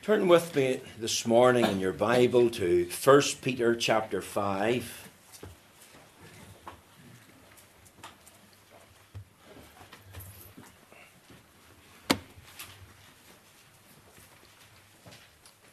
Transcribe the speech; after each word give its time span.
Turn 0.00 0.26
with 0.26 0.56
me 0.56 0.80
this 0.98 1.26
morning 1.26 1.66
in 1.66 1.80
your 1.80 1.92
Bible 1.92 2.48
to 2.48 2.88
1 2.88 3.22
Peter 3.42 3.76
chapter 3.76 4.22
5. 4.22 5.10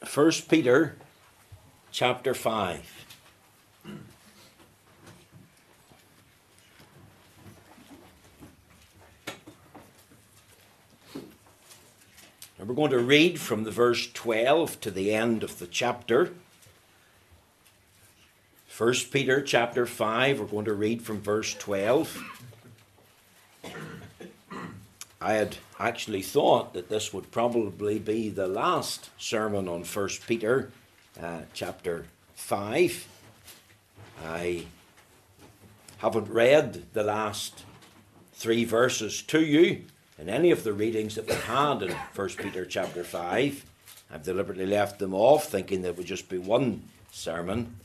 First 0.04 0.50
Peter 0.50 0.96
chapter 1.90 2.34
5. 2.34 3.03
We're 12.74 12.88
going 12.88 12.98
to 12.98 13.06
read 13.06 13.38
from 13.38 13.62
the 13.62 13.70
verse 13.70 14.10
12 14.14 14.80
to 14.80 14.90
the 14.90 15.14
end 15.14 15.44
of 15.44 15.60
the 15.60 15.66
chapter. 15.68 16.32
1 18.76 18.94
Peter 19.12 19.40
chapter 19.40 19.86
5, 19.86 20.40
we're 20.40 20.46
going 20.46 20.64
to 20.64 20.74
read 20.74 21.00
from 21.00 21.20
verse 21.20 21.54
12. 21.54 22.20
I 25.20 25.34
had 25.34 25.58
actually 25.78 26.22
thought 26.22 26.74
that 26.74 26.88
this 26.88 27.12
would 27.12 27.30
probably 27.30 28.00
be 28.00 28.28
the 28.28 28.48
last 28.48 29.10
sermon 29.18 29.68
on 29.68 29.84
1 29.84 30.08
Peter 30.26 30.72
uh, 31.22 31.42
chapter 31.52 32.06
5. 32.34 33.06
I 34.24 34.64
haven't 35.98 36.28
read 36.28 36.92
the 36.92 37.04
last 37.04 37.62
three 38.32 38.64
verses 38.64 39.22
to 39.22 39.40
you 39.40 39.84
in 40.18 40.28
any 40.28 40.50
of 40.50 40.64
the 40.64 40.72
readings 40.72 41.16
that 41.16 41.26
we 41.26 41.34
had 41.34 41.82
in 41.82 41.90
1 41.92 42.28
Peter 42.38 42.64
chapter 42.64 43.02
5. 43.02 43.64
I've 44.10 44.22
deliberately 44.22 44.66
left 44.66 44.98
them 44.98 45.14
off, 45.14 45.46
thinking 45.46 45.82
there 45.82 45.92
would 45.92 46.06
just 46.06 46.28
be 46.28 46.38
one 46.38 46.82
sermon. 47.10 47.76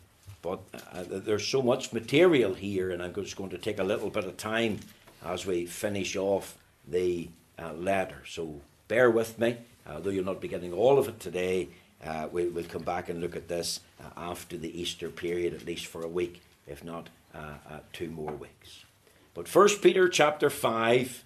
But 0.41 0.59
uh, 0.93 1.03
there's 1.07 1.47
so 1.47 1.61
much 1.61 1.91
material 1.91 2.53
here, 2.53 2.91
and 2.91 3.01
I'm 3.01 3.13
just 3.13 3.35
going 3.35 3.49
to 3.49 3.57
take 3.57 3.79
a 3.79 3.83
little 3.83 4.09
bit 4.09 4.25
of 4.25 4.37
time 4.37 4.79
as 5.25 5.45
we 5.45 5.65
finish 5.65 6.15
off 6.15 6.57
the 6.87 7.29
uh, 7.57 7.73
letter. 7.73 8.23
So 8.27 8.61
bear 8.87 9.09
with 9.09 9.37
me, 9.39 9.57
although 9.87 10.11
you'll 10.11 10.25
not 10.25 10.39
be 10.39 10.47
getting 10.47 10.71
all 10.71 10.97
of 10.97 11.07
it 11.07 11.19
today. 11.19 11.69
Uh, 12.05 12.29
we'll, 12.31 12.49
we'll, 12.51 12.63
come 12.63 12.83
back 12.83 13.09
and 13.09 13.19
look 13.19 13.35
at 13.35 13.49
this 13.49 13.81
uh, 13.99 14.07
after 14.15 14.55
the 14.55 14.79
Easter 14.79 15.09
period, 15.09 15.53
at 15.53 15.65
least 15.65 15.87
for 15.87 16.01
a 16.01 16.07
week, 16.07 16.41
if 16.65 16.81
not 16.81 17.09
uh, 17.35 17.55
uh, 17.69 17.79
two 17.91 18.09
more 18.09 18.31
weeks. 18.31 18.85
But 19.33 19.53
1 19.53 19.67
Peter 19.81 20.07
chapter 20.07 20.49
5 20.49 21.25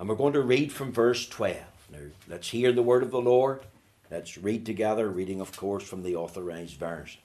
and 0.00 0.08
we're 0.08 0.14
going 0.14 0.32
to 0.32 0.40
read 0.40 0.72
from 0.72 0.92
verse 0.92 1.28
12. 1.28 1.58
Now, 1.92 1.98
let's 2.26 2.48
hear 2.48 2.72
the 2.72 2.82
word 2.82 3.02
of 3.02 3.10
the 3.10 3.20
Lord. 3.20 3.60
Let's 4.10 4.38
read 4.38 4.64
together, 4.64 5.10
reading, 5.10 5.42
of 5.42 5.54
course, 5.54 5.84
from 5.84 6.02
the 6.02 6.16
authorized 6.16 6.76
version. 6.76 7.20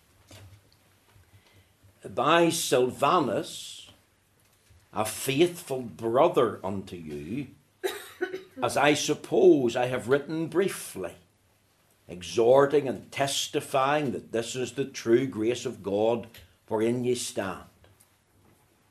By 2.14 2.50
Silvanus, 2.50 3.90
a 4.94 5.06
faithful 5.06 5.84
brother 5.84 6.60
unto 6.66 6.98
you, 6.98 7.48
as 8.62 8.76
I 8.76 8.94
suppose 8.94 9.78
I 9.78 9.86
have 9.86 10.10
written 10.10 10.48
briefly, 10.48 11.14
exhorting 12.10 12.90
and 12.90 13.10
testifying 13.10 14.12
that 14.12 14.34
this 14.34 14.54
is 14.54 14.74
the 14.74 14.86
true 14.86 15.28
grace 15.28 15.66
of 15.66 15.82
God 15.82 16.28
wherein 16.68 17.06
ye 17.06 17.16
stand. 17.16 17.64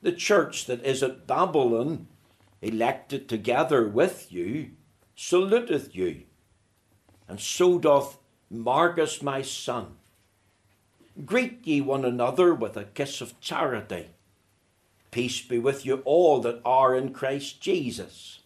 The 0.01 0.13
church 0.13 0.65
that 0.67 0.83
is 0.85 1.03
at 1.03 1.27
Babylon 1.27 2.09
elected 2.65 3.29
together 3.29 3.87
with 3.87 4.33
you, 4.33 4.71
saluteth 5.17 5.95
you. 5.95 6.23
And 7.29 7.39
so 7.39 7.79
doth 7.79 8.19
Marcus 8.51 9.23
my 9.23 9.43
son. 9.43 9.97
Greet 11.25 11.61
ye 11.67 11.81
one 11.81 12.05
another 12.05 12.55
with 12.55 12.77
a 12.77 12.85
kiss 12.85 13.21
of 13.21 13.39
charity. 13.41 14.09
Peace 15.11 15.41
be 15.43 15.59
with 15.59 15.87
you 15.87 16.03
all 16.05 16.41
that 16.41 16.61
are 16.65 16.97
in 16.97 17.13
Christ 17.13 17.61
Jesus. 17.61 18.41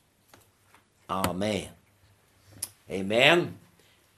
Amen. 1.08 1.68
Amen. 2.90 3.56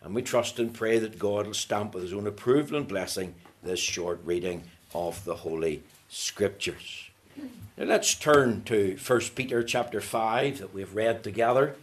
And 0.03 0.15
we 0.15 0.23
trust 0.23 0.59
and 0.59 0.75
pray 0.75 0.99
that 0.99 1.19
God 1.19 1.47
will 1.47 1.55
stamp 1.55 1.95
with 1.95 2.03
his 2.03 2.13
own 2.13 2.27
approval 2.27 2.77
and 2.77 2.89
blessing 2.89 3.35
this 3.63 3.79
short 3.79 4.21
reading 4.25 4.65
of 4.95 5.25
the 5.25 5.37
Holy 5.37 5.83
Scriptures. 6.09 7.10
Now 7.77 7.87
let's 7.87 8.15
turn 8.15 8.63
to 8.65 8.97
1 8.97 9.21
Peter 9.35 9.63
chapter 9.63 10.01
5 10.01 10.59
that 10.59 10.75
we've 10.75 10.95
read 10.95 11.25
together. 11.25 11.77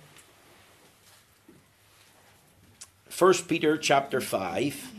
1 3.18 3.34
Peter 3.48 3.78
chapter 3.78 4.22
5. 4.22 4.92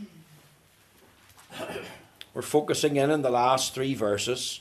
We're 2.33 2.41
focusing 2.41 2.97
in 2.97 3.11
on 3.11 3.21
the 3.21 3.29
last 3.29 3.73
three 3.73 3.93
verses. 3.93 4.59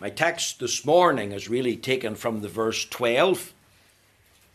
My 0.00 0.08
text 0.08 0.60
this 0.60 0.84
morning 0.84 1.32
is 1.32 1.48
really 1.48 1.76
taken 1.76 2.14
from 2.14 2.40
the 2.40 2.48
verse 2.48 2.86
12. 2.86 3.52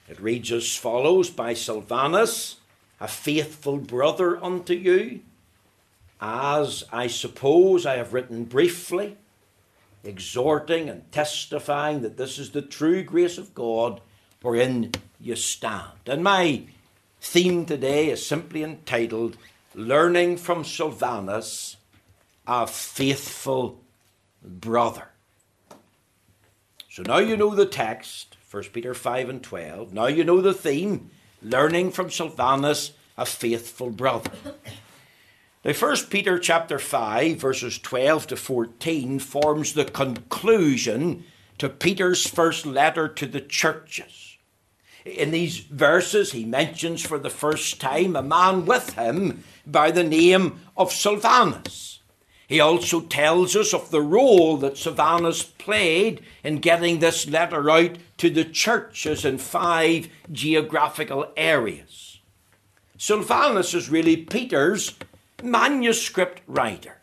It 0.08 0.20
reads 0.20 0.52
as 0.52 0.76
follows 0.76 1.30
By 1.30 1.54
Silvanus, 1.54 2.56
a 3.00 3.08
faithful 3.08 3.78
brother 3.78 4.44
unto 4.44 4.74
you 4.74 5.22
as 6.22 6.84
I 6.92 7.08
suppose 7.08 7.86
I 7.86 7.96
have 7.96 8.14
written 8.14 8.44
briefly, 8.44 9.18
exhorting 10.04 10.90
and 10.90 11.10
testifying 11.12 12.02
that 12.02 12.18
this 12.18 12.38
is 12.38 12.52
the 12.52 12.62
true 12.62 13.04
grace 13.04 13.38
of 13.38 13.54
God 13.54 14.02
wherein 14.42 14.92
you 15.20 15.36
stand. 15.36 16.00
And 16.06 16.24
my 16.24 16.64
theme 17.22 17.66
today 17.66 18.10
is 18.10 18.26
simply 18.26 18.64
entitled 18.64 19.38
Learning 19.76 20.36
from 20.38 20.64
Silvanus, 20.64 21.78
a 22.48 22.66
Faithful 22.66 23.80
Brother. 24.44 25.10
So 26.90 27.04
now 27.04 27.20
you 27.20 27.38
know 27.38 27.54
the 27.54 27.66
text, 27.66 28.36
1 28.50 28.64
Peter 28.74 28.94
5 28.94 29.30
and 29.30 29.44
12. 29.44 29.94
Now 29.94 30.08
you 30.08 30.24
know 30.24 30.42
the 30.42 30.54
theme, 30.54 31.12
Learning 31.42 31.92
from 31.92 32.10
Silvanus, 32.10 32.92
a 33.18 33.26
Faithful 33.26 33.92
Brother. 33.92 34.32
Now, 35.66 35.74
1 35.74 35.96
Peter 36.10 36.40
chapter 36.40 36.80
5, 36.80 37.36
verses 37.36 37.78
12 37.80 38.28
to 38.28 38.38
14, 38.38 39.20
forms 39.20 39.74
the 39.74 39.84
conclusion 39.84 41.26
to 41.58 41.68
Peter's 41.68 42.26
first 42.26 42.66
letter 42.66 43.10
to 43.10 43.26
the 43.26 43.42
churches. 43.42 44.38
In 45.04 45.32
these 45.32 45.60
verses, 45.60 46.32
he 46.32 46.46
mentions 46.46 47.06
for 47.06 47.20
the 47.20 47.30
first 47.30 47.82
time 47.82 48.16
a 48.16 48.24
man 48.24 48.66
with 48.66 48.94
him 48.94 49.44
by 49.68 49.92
the 49.92 50.04
name 50.04 50.62
of 50.78 50.94
Silvanus. 50.94 52.00
He 52.48 52.62
also 52.62 53.02
tells 53.02 53.54
us 53.54 53.74
of 53.74 53.92
the 53.92 54.02
role 54.02 54.56
that 54.58 54.78
Silvanus 54.78 55.44
played 55.44 56.22
in 56.42 56.60
getting 56.60 57.00
this 57.00 57.28
letter 57.28 57.70
out 57.70 57.98
to 58.18 58.30
the 58.30 58.46
churches 58.46 59.26
in 59.26 59.38
five 59.38 60.08
geographical 60.32 61.28
areas. 61.36 62.22
Silvanus 62.98 63.74
is 63.74 63.90
really 63.90 64.18
Peter's 64.18 64.94
manuscript 65.44 66.42
writer. 66.48 66.98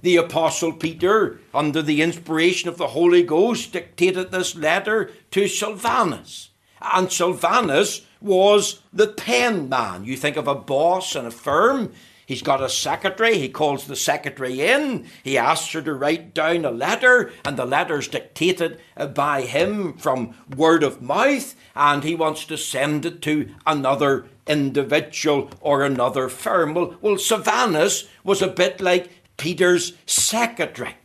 The 0.00 0.16
Apostle 0.16 0.72
Peter, 0.72 1.40
under 1.54 1.80
the 1.80 2.02
inspiration 2.02 2.68
of 2.68 2.76
the 2.76 2.88
Holy 2.88 3.22
Ghost, 3.22 3.72
dictated 3.72 4.32
this 4.32 4.56
letter 4.56 5.12
to 5.30 5.46
Silvanus. 5.46 6.50
And 6.80 7.12
Silvanus 7.12 8.04
was 8.20 8.82
the 8.92 9.06
pen 9.06 9.68
man. 9.68 10.04
You 10.04 10.16
think 10.16 10.36
of 10.36 10.48
a 10.48 10.54
boss 10.56 11.14
in 11.14 11.26
a 11.26 11.30
firm, 11.30 11.92
he's 12.26 12.42
got 12.42 12.62
a 12.62 12.68
secretary, 12.68 13.38
he 13.38 13.48
calls 13.48 13.86
the 13.86 13.94
secretary 13.94 14.60
in, 14.60 15.06
he 15.22 15.38
asks 15.38 15.72
her 15.72 15.82
to 15.82 15.94
write 15.94 16.34
down 16.34 16.64
a 16.64 16.70
letter, 16.72 17.30
and 17.44 17.56
the 17.56 17.64
letter's 17.64 18.08
dictated 18.08 18.80
by 19.14 19.42
him 19.42 19.92
from 19.94 20.34
word 20.56 20.82
of 20.82 21.00
mouth, 21.00 21.54
and 21.76 22.02
he 22.02 22.14
wants 22.16 22.44
to 22.46 22.56
send 22.56 23.06
it 23.06 23.22
to 23.22 23.54
another 23.66 24.26
individual 24.46 25.50
or 25.60 25.84
another 25.84 26.28
firm. 26.28 26.74
Well, 26.74 26.96
well, 27.00 27.18
Silvanus 27.18 28.08
was 28.24 28.42
a 28.42 28.48
bit 28.48 28.80
like 28.80 29.10
Peter's 29.36 29.94
secretary. 30.06 30.96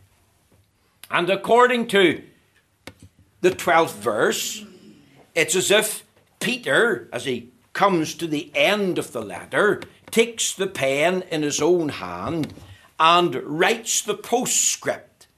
And 1.10 1.30
according 1.30 1.88
to 1.88 2.22
the 3.40 3.50
12th 3.50 3.94
verse, 3.94 4.64
it's 5.34 5.54
as 5.54 5.70
if 5.70 6.04
Peter, 6.40 7.08
as 7.12 7.24
he 7.24 7.50
comes 7.72 8.14
to 8.14 8.26
the 8.26 8.50
end 8.54 8.98
of 8.98 9.12
the 9.12 9.22
letter, 9.22 9.80
takes 10.10 10.52
the 10.52 10.66
pen 10.66 11.22
in 11.30 11.42
his 11.42 11.60
own 11.60 11.90
hand 11.90 12.52
and 12.98 13.36
writes 13.44 14.02
the 14.02 14.14
postscript. 14.14 15.28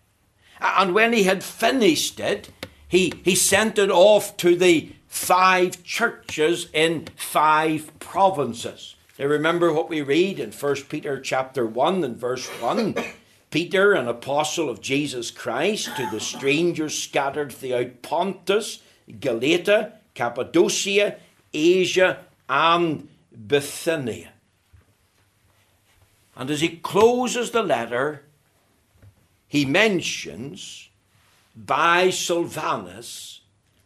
And 0.61 0.95
when 0.95 1.13
he 1.13 1.25
had 1.25 1.45
finished 1.45 2.21
it, 2.21 2.51
he, 2.89 3.13
he 3.25 3.35
sent 3.35 3.79
it 3.79 3.91
off 3.91 4.37
to 4.39 4.57
the 4.57 4.93
five 5.11 5.83
churches 5.83 6.69
in 6.73 7.05
five 7.17 7.91
provinces. 7.99 8.95
Now 9.19 9.27
remember 9.27 9.73
what 9.73 9.91
we 9.91 10.01
read 10.01 10.39
in 10.39 10.53
1 10.53 10.77
Peter 10.89 11.21
chapter 11.21 11.67
1 11.67 12.05
and 12.05 12.17
verse 12.17 12.47
1. 12.47 12.95
Peter, 13.51 13.93
an 13.93 14.07
apostle 14.07 14.71
of 14.71 14.81
Jesus 14.81 15.33
Christ, 15.33 15.97
to 15.97 16.09
the 16.13 16.21
strangers 16.21 16.97
scattered 16.97 17.53
throughout 17.53 18.01
Pontus, 18.01 18.79
Galatia, 19.19 19.95
Cappadocia, 20.15 21.17
Asia, 21.53 22.25
and 22.49 23.09
Bithynia. 23.49 24.31
And 26.37 26.49
as 26.49 26.61
he 26.61 26.77
closes 26.77 27.51
the 27.51 27.65
letter, 27.65 28.23
he 29.49 29.65
mentions 29.65 30.89
by 31.57 32.11
Silvanus, 32.11 33.40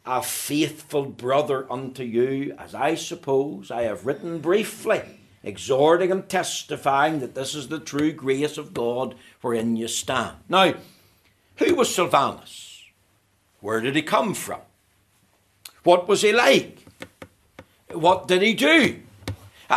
a 0.06 0.22
faithful 0.22 1.06
brother 1.06 1.70
unto 1.70 2.02
you, 2.02 2.54
as 2.58 2.74
I 2.74 2.94
suppose 2.94 3.70
I 3.70 3.82
have 3.82 4.04
written 4.04 4.40
briefly, 4.40 5.02
exhorting 5.42 6.12
and 6.12 6.28
testifying 6.28 7.20
that 7.20 7.34
this 7.34 7.54
is 7.54 7.68
the 7.68 7.80
true 7.80 8.12
grace 8.12 8.58
of 8.58 8.74
God 8.74 9.14
wherein 9.40 9.76
you 9.76 9.88
stand. 9.88 10.36
Now, 10.48 10.74
who 11.56 11.74
was 11.74 11.94
Silvanus? 11.94 12.82
Where 13.60 13.80
did 13.80 13.96
he 13.96 14.02
come 14.02 14.34
from? 14.34 14.60
What 15.84 16.06
was 16.08 16.22
he 16.22 16.32
like? 16.32 16.84
What 17.90 18.28
did 18.28 18.42
he 18.42 18.54
do? 18.54 19.00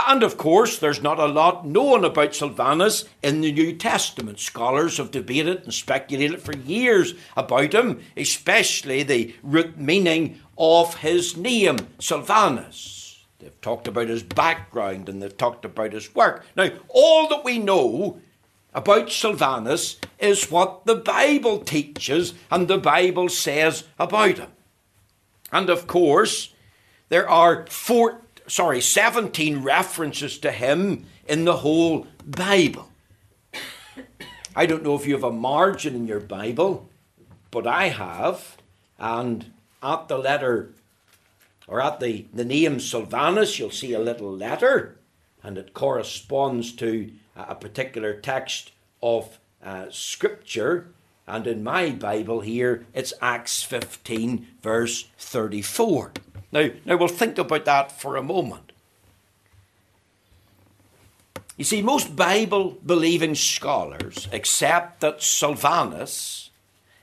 And 0.05 0.21
of 0.21 0.37
course, 0.37 0.77
there's 0.77 1.01
not 1.01 1.19
a 1.19 1.25
lot 1.25 1.65
known 1.65 2.03
about 2.03 2.35
Silvanus 2.35 3.05
in 3.23 3.41
the 3.41 3.51
New 3.51 3.73
Testament. 3.73 4.39
Scholars 4.39 4.97
have 4.97 5.11
debated 5.11 5.63
and 5.63 5.73
speculated 5.73 6.41
for 6.41 6.55
years 6.55 7.13
about 7.35 7.73
him, 7.73 8.01
especially 8.15 9.03
the 9.03 9.33
root 9.41 9.77
meaning 9.77 10.39
of 10.57 10.95
his 10.97 11.37
name, 11.37 11.77
Silvanus. 11.99 13.25
They've 13.39 13.61
talked 13.61 13.87
about 13.87 14.09
his 14.09 14.23
background 14.23 15.07
and 15.09 15.21
they've 15.21 15.35
talked 15.37 15.63
about 15.63 15.93
his 15.93 16.13
work. 16.13 16.45
Now, 16.55 16.69
all 16.89 17.27
that 17.29 17.43
we 17.43 17.59
know 17.59 18.19
about 18.73 19.11
Silvanus 19.11 19.99
is 20.19 20.51
what 20.51 20.85
the 20.85 20.95
Bible 20.95 21.59
teaches 21.59 22.33
and 22.51 22.67
the 22.67 22.77
Bible 22.77 23.29
says 23.29 23.85
about 23.97 24.37
him. 24.37 24.51
And 25.51 25.69
of 25.69 25.87
course, 25.87 26.53
there 27.09 27.29
are 27.29 27.65
four 27.67 28.21
sorry, 28.47 28.81
17 28.81 29.61
references 29.61 30.37
to 30.39 30.51
him 30.51 31.05
in 31.27 31.45
the 31.45 31.57
whole 31.57 32.07
Bible. 32.25 32.89
I 34.55 34.65
don't 34.65 34.83
know 34.83 34.95
if 34.95 35.05
you 35.05 35.13
have 35.13 35.23
a 35.23 35.31
margin 35.31 35.93
in 35.93 36.07
your 36.07 36.19
Bible, 36.19 36.89
but 37.51 37.67
I 37.67 37.89
have. 37.89 38.57
And 38.97 39.51
at 39.83 40.07
the 40.07 40.17
letter, 40.17 40.71
or 41.67 41.81
at 41.81 41.99
the, 41.99 42.25
the 42.33 42.45
name 42.45 42.79
Silvanus, 42.79 43.59
you'll 43.59 43.69
see 43.69 43.93
a 43.93 43.99
little 43.99 44.31
letter, 44.31 44.97
and 45.43 45.57
it 45.57 45.73
corresponds 45.73 46.71
to 46.73 47.11
a 47.35 47.53
particular 47.53 48.13
text 48.13 48.71
of 49.03 49.37
uh, 49.63 49.85
Scripture. 49.91 50.87
And 51.27 51.45
in 51.45 51.63
my 51.63 51.91
Bible 51.91 52.39
here, 52.39 52.85
it's 52.93 53.13
Acts 53.21 53.61
15, 53.61 54.47
verse 54.63 55.07
34. 55.19 56.13
Now, 56.51 56.69
now 56.85 56.97
we'll 56.97 57.07
think 57.07 57.37
about 57.37 57.65
that 57.65 57.91
for 57.91 58.15
a 58.15 58.23
moment. 58.23 58.71
You 61.57 61.63
see, 61.63 61.81
most 61.81 62.15
Bible 62.15 62.77
believing 62.85 63.33
scholars 63.33 64.27
accept 64.31 65.01
that 65.01 65.23
Silvanus 65.23 66.51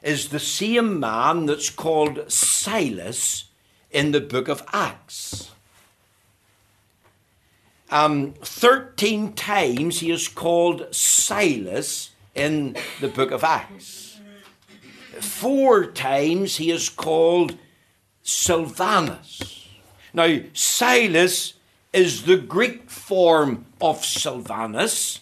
is 0.03 0.29
the 0.29 0.39
same 0.39 1.01
man 1.01 1.47
that's 1.47 1.71
called 1.71 2.31
Silas 2.31 3.47
in 3.91 4.13
the 4.13 4.21
book 4.21 4.49
of 4.49 4.63
Acts. 4.73 5.51
Um, 7.91 8.35
13 8.43 9.33
times 9.33 10.01
he 10.01 10.11
is 10.11 10.29
called 10.29 10.95
Silas 10.95 12.11
in 12.35 12.77
the 13.01 13.09
book 13.09 13.31
of 13.31 13.45
Acts. 13.45 14.21
Four 15.21 15.87
times 15.87 16.57
he 16.57 16.71
is 16.71 16.89
called 16.89 17.57
Silvanus. 18.25 19.69
Now, 20.15 20.39
Silas 20.55 21.55
is 21.93 22.25
the 22.25 22.39
Greek 22.39 22.91
form 22.91 23.67
of 23.83 24.05
Silvanus, 24.05 25.21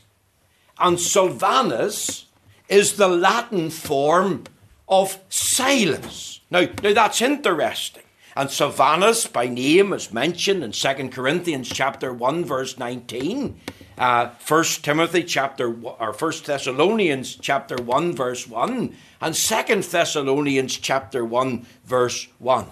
and 0.78 0.98
Silvanus 0.98 2.26
is 2.68 2.96
the 2.96 3.08
Latin 3.08 3.70
form 3.70 4.44
of 4.88 5.18
Silas. 5.28 6.40
Now, 6.48 6.68
now 6.82 6.94
that's 6.94 7.20
interesting. 7.20 8.04
And 8.36 8.50
Silvanus, 8.50 9.26
by 9.26 9.48
name, 9.48 9.92
is 9.92 10.12
mentioned 10.12 10.62
in 10.62 10.70
2 10.70 11.08
Corinthians 11.10 11.68
chapter 11.68 12.12
1, 12.14 12.44
verse 12.44 12.78
19. 12.78 13.60
Uh, 13.98 14.30
1 14.48 14.64
Timothy 14.82 15.22
chapter 15.24 15.66
or 15.66 16.12
1 16.12 16.32
Thessalonians 16.46 17.36
chapter 17.36 17.76
1 17.76 18.16
verse 18.16 18.48
1 18.48 18.96
and 19.20 19.34
2 19.34 19.82
Thessalonians 19.82 20.78
chapter 20.78 21.24
1 21.24 21.66
verse 21.84 22.26
1. 22.38 22.66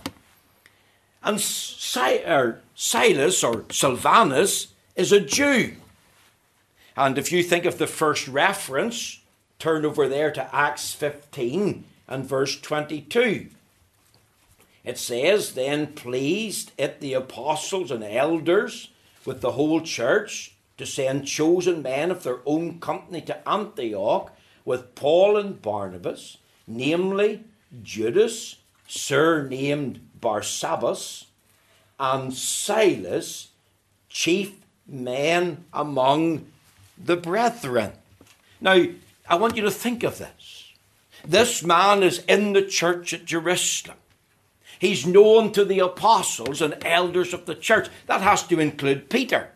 And 1.22 1.38
er, 2.04 2.60
Silas 2.74 3.44
or 3.44 3.64
Silvanus 3.70 4.68
is 4.96 5.12
a 5.12 5.20
Jew. 5.20 5.76
And 6.96 7.18
if 7.18 7.30
you 7.32 7.42
think 7.42 7.64
of 7.64 7.78
the 7.78 7.86
first 7.86 8.26
reference, 8.28 9.20
turn 9.58 9.84
over 9.84 10.08
there 10.08 10.30
to 10.32 10.54
Acts 10.54 10.92
15 10.94 11.84
and 12.08 12.24
verse 12.26 12.60
22. 12.60 13.48
It 14.84 14.98
says, 14.98 15.54
Then 15.54 15.88
pleased 15.88 16.72
it 16.78 17.00
the 17.00 17.14
apostles 17.14 17.90
and 17.90 18.02
elders 18.02 18.90
with 19.24 19.40
the 19.40 19.52
whole 19.52 19.82
church 19.82 20.54
to 20.78 20.86
send 20.86 21.26
chosen 21.26 21.82
men 21.82 22.10
of 22.10 22.22
their 22.22 22.40
own 22.46 22.80
company 22.80 23.20
to 23.22 23.48
Antioch 23.48 24.34
with 24.64 24.94
Paul 24.94 25.36
and 25.36 25.60
Barnabas, 25.60 26.38
namely 26.66 27.44
Judas, 27.82 28.56
surnamed 28.88 30.00
Barsabbas, 30.20 31.26
and 31.98 32.32
Silas, 32.32 33.48
chief 34.08 34.52
men 34.86 35.64
among 35.72 36.46
the 37.02 37.16
brethren. 37.16 37.92
Now, 38.60 38.84
I 39.28 39.34
want 39.36 39.56
you 39.56 39.62
to 39.62 39.70
think 39.70 40.02
of 40.02 40.18
this. 40.18 40.72
This 41.24 41.62
man 41.62 42.02
is 42.02 42.24
in 42.26 42.52
the 42.52 42.62
church 42.62 43.12
at 43.12 43.24
Jerusalem. 43.24 43.96
He's 44.78 45.06
known 45.06 45.52
to 45.52 45.64
the 45.64 45.80
apostles 45.80 46.62
and 46.62 46.76
elders 46.82 47.34
of 47.34 47.44
the 47.44 47.54
church. 47.54 47.88
That 48.06 48.22
has 48.22 48.42
to 48.44 48.58
include 48.58 49.10
Peter. 49.10 49.50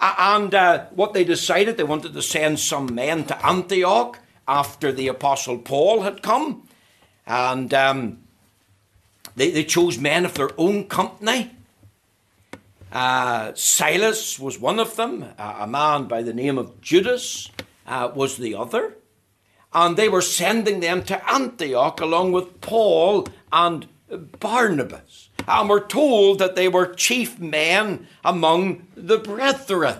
And 0.00 0.54
uh, 0.54 0.86
what 0.94 1.12
they 1.12 1.24
decided, 1.24 1.76
they 1.76 1.84
wanted 1.84 2.14
to 2.14 2.22
send 2.22 2.60
some 2.60 2.94
men 2.94 3.24
to 3.24 3.46
Antioch 3.46 4.18
after 4.46 4.92
the 4.92 5.08
apostle 5.08 5.58
Paul 5.58 6.02
had 6.02 6.22
come. 6.22 6.68
And 7.26 7.72
um, 7.74 8.18
they, 9.36 9.50
they 9.50 9.64
chose 9.64 9.98
men 9.98 10.24
of 10.24 10.34
their 10.34 10.50
own 10.58 10.84
company. 10.84 11.50
Uh, 12.92 13.52
Silas 13.54 14.38
was 14.38 14.58
one 14.60 14.78
of 14.78 14.94
them, 14.96 15.24
uh, 15.36 15.56
a 15.60 15.66
man 15.66 16.04
by 16.04 16.22
the 16.22 16.32
name 16.32 16.58
of 16.58 16.80
Judas 16.80 17.50
uh, 17.86 18.10
was 18.14 18.36
the 18.36 18.54
other. 18.54 18.94
And 19.72 19.96
they 19.96 20.08
were 20.08 20.22
sending 20.22 20.78
them 20.78 21.02
to 21.04 21.32
Antioch 21.32 22.00
along 22.00 22.30
with 22.30 22.60
Paul 22.60 23.26
and 23.52 23.88
Barnabas. 24.38 25.30
And 25.48 25.68
we're 25.68 25.86
told 25.86 26.38
that 26.38 26.54
they 26.54 26.68
were 26.68 26.86
chief 26.86 27.40
men 27.40 28.06
among 28.24 28.86
the 28.96 29.18
brethren. 29.18 29.98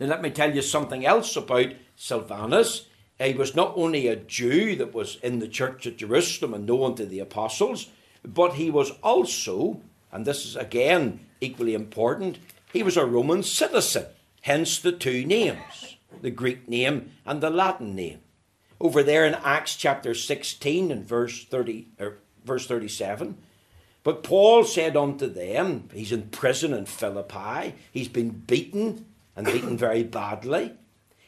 Now, 0.00 0.06
let 0.06 0.22
me 0.22 0.30
tell 0.30 0.54
you 0.54 0.62
something 0.62 1.04
else 1.04 1.36
about 1.36 1.74
Silvanus. 1.94 2.88
He 3.20 3.34
was 3.34 3.54
not 3.54 3.74
only 3.76 4.08
a 4.08 4.16
Jew 4.16 4.74
that 4.76 4.94
was 4.94 5.18
in 5.22 5.38
the 5.38 5.46
church 5.46 5.86
at 5.86 5.98
Jerusalem 5.98 6.54
and 6.54 6.66
known 6.66 6.96
to 6.96 7.06
the 7.06 7.20
apostles, 7.20 7.88
but 8.24 8.54
he 8.54 8.70
was 8.70 8.90
also, 9.02 9.80
and 10.10 10.24
this 10.24 10.46
is 10.46 10.56
again 10.56 11.20
equally 11.40 11.74
important, 11.74 12.38
he 12.72 12.82
was 12.82 12.96
a 12.96 13.04
Roman 13.04 13.42
citizen, 13.42 14.06
hence 14.42 14.78
the 14.78 14.92
two 14.92 15.24
names, 15.24 15.96
the 16.22 16.30
Greek 16.30 16.68
name 16.68 17.12
and 17.26 17.40
the 17.40 17.50
Latin 17.50 17.94
name. 17.94 18.20
Over 18.80 19.02
there 19.02 19.24
in 19.24 19.34
Acts 19.34 19.76
chapter 19.76 20.14
16 20.14 20.90
and 20.90 21.06
verse 21.06 21.44
30 21.44 21.88
or 22.00 22.18
verse 22.44 22.66
37, 22.66 23.36
but 24.02 24.22
Paul 24.22 24.64
said 24.64 24.96
unto 24.96 25.28
them, 25.28 25.88
he's 25.92 26.12
in 26.12 26.28
prison 26.28 26.74
in 26.74 26.86
Philippi, 26.86 27.74
he's 27.90 28.08
been 28.08 28.30
beaten 28.30 29.06
and 29.36 29.46
beaten 29.46 29.78
very 29.78 30.02
badly. 30.02 30.72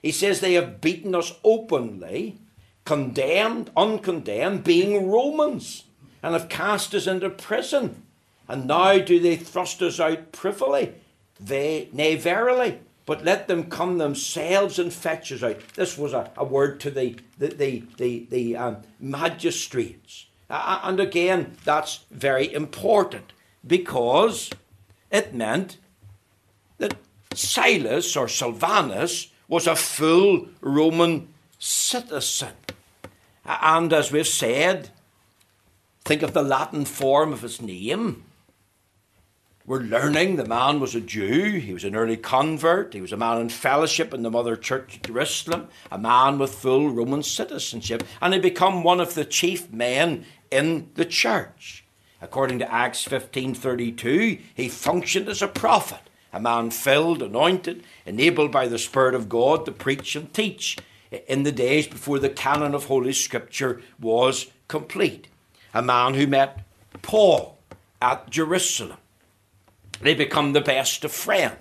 He 0.02 0.12
says 0.12 0.40
they 0.40 0.54
have 0.54 0.80
beaten 0.80 1.14
us 1.14 1.32
openly, 1.42 2.38
condemned, 2.84 3.70
uncondemned, 3.76 4.62
being 4.62 5.10
Romans 5.10 5.84
and 6.26 6.34
have 6.34 6.48
cast 6.48 6.92
us 6.92 7.06
into 7.06 7.30
prison. 7.30 8.02
And 8.48 8.66
now 8.66 8.98
do 8.98 9.20
they 9.20 9.36
thrust 9.36 9.80
us 9.80 10.00
out 10.00 10.32
privily? 10.32 10.92
They, 11.38 11.88
nay, 11.92 12.16
verily, 12.16 12.80
but 13.06 13.24
let 13.24 13.46
them 13.46 13.70
come 13.70 13.98
themselves 13.98 14.80
and 14.80 14.92
fetch 14.92 15.30
us 15.30 15.44
out. 15.44 15.60
This 15.76 15.96
was 15.96 16.12
a, 16.12 16.32
a 16.36 16.44
word 16.44 16.80
to 16.80 16.90
the, 16.90 17.14
the, 17.38 17.46
the, 17.54 17.84
the, 17.98 18.26
the 18.28 18.56
um, 18.56 18.78
magistrates. 18.98 20.26
Uh, 20.50 20.80
and 20.82 20.98
again, 20.98 21.56
that's 21.64 22.00
very 22.10 22.52
important 22.52 23.32
because 23.64 24.50
it 25.12 25.32
meant 25.32 25.78
that 26.78 26.96
Silas 27.34 28.16
or 28.16 28.26
Silvanus 28.26 29.28
was 29.46 29.68
a 29.68 29.76
full 29.76 30.48
Roman 30.60 31.28
citizen. 31.60 32.54
And 33.44 33.92
as 33.92 34.10
we've 34.10 34.26
said, 34.26 34.90
think 36.06 36.22
of 36.22 36.32
the 36.32 36.42
Latin 36.42 36.84
form 36.84 37.32
of 37.32 37.42
his 37.42 37.60
name. 37.60 38.22
We're 39.66 39.80
learning 39.80 40.36
the 40.36 40.46
man 40.46 40.78
was 40.78 40.94
a 40.94 41.00
Jew, 41.00 41.58
he 41.58 41.72
was 41.72 41.82
an 41.82 41.96
early 41.96 42.16
convert, 42.16 42.94
he 42.94 43.00
was 43.00 43.10
a 43.10 43.16
man 43.16 43.40
in 43.40 43.48
fellowship 43.48 44.14
in 44.14 44.22
the 44.22 44.30
Mother 44.30 44.54
Church 44.54 44.94
of 44.94 45.02
Jerusalem, 45.02 45.66
a 45.90 45.98
man 45.98 46.38
with 46.38 46.54
full 46.54 46.90
Roman 46.90 47.24
citizenship, 47.24 48.04
and 48.22 48.32
he 48.32 48.38
become 48.38 48.84
one 48.84 49.00
of 49.00 49.14
the 49.14 49.24
chief 49.24 49.72
men 49.72 50.24
in 50.52 50.90
the 50.94 51.04
church. 51.04 51.84
According 52.22 52.60
to 52.60 52.72
Acts 52.72 53.04
15:32, 53.04 54.40
he 54.54 54.68
functioned 54.68 55.28
as 55.28 55.42
a 55.42 55.48
prophet, 55.48 56.08
a 56.32 56.38
man 56.38 56.70
filled, 56.70 57.20
anointed, 57.20 57.82
enabled 58.06 58.52
by 58.52 58.68
the 58.68 58.78
Spirit 58.78 59.16
of 59.16 59.28
God 59.28 59.66
to 59.66 59.72
preach 59.72 60.14
and 60.14 60.32
teach 60.32 60.78
in 61.26 61.42
the 61.42 61.50
days 61.50 61.88
before 61.88 62.20
the 62.20 62.30
canon 62.30 62.76
of 62.76 62.84
Holy 62.84 63.12
Scripture 63.12 63.82
was 63.98 64.46
complete. 64.68 65.26
A 65.74 65.82
man 65.82 66.14
who 66.14 66.26
met 66.26 66.64
Paul 67.02 67.58
at 68.00 68.30
Jerusalem 68.30 68.98
they 70.00 70.14
become 70.14 70.52
the 70.52 70.60
best 70.60 71.04
of 71.04 71.12
friends. 71.12 71.56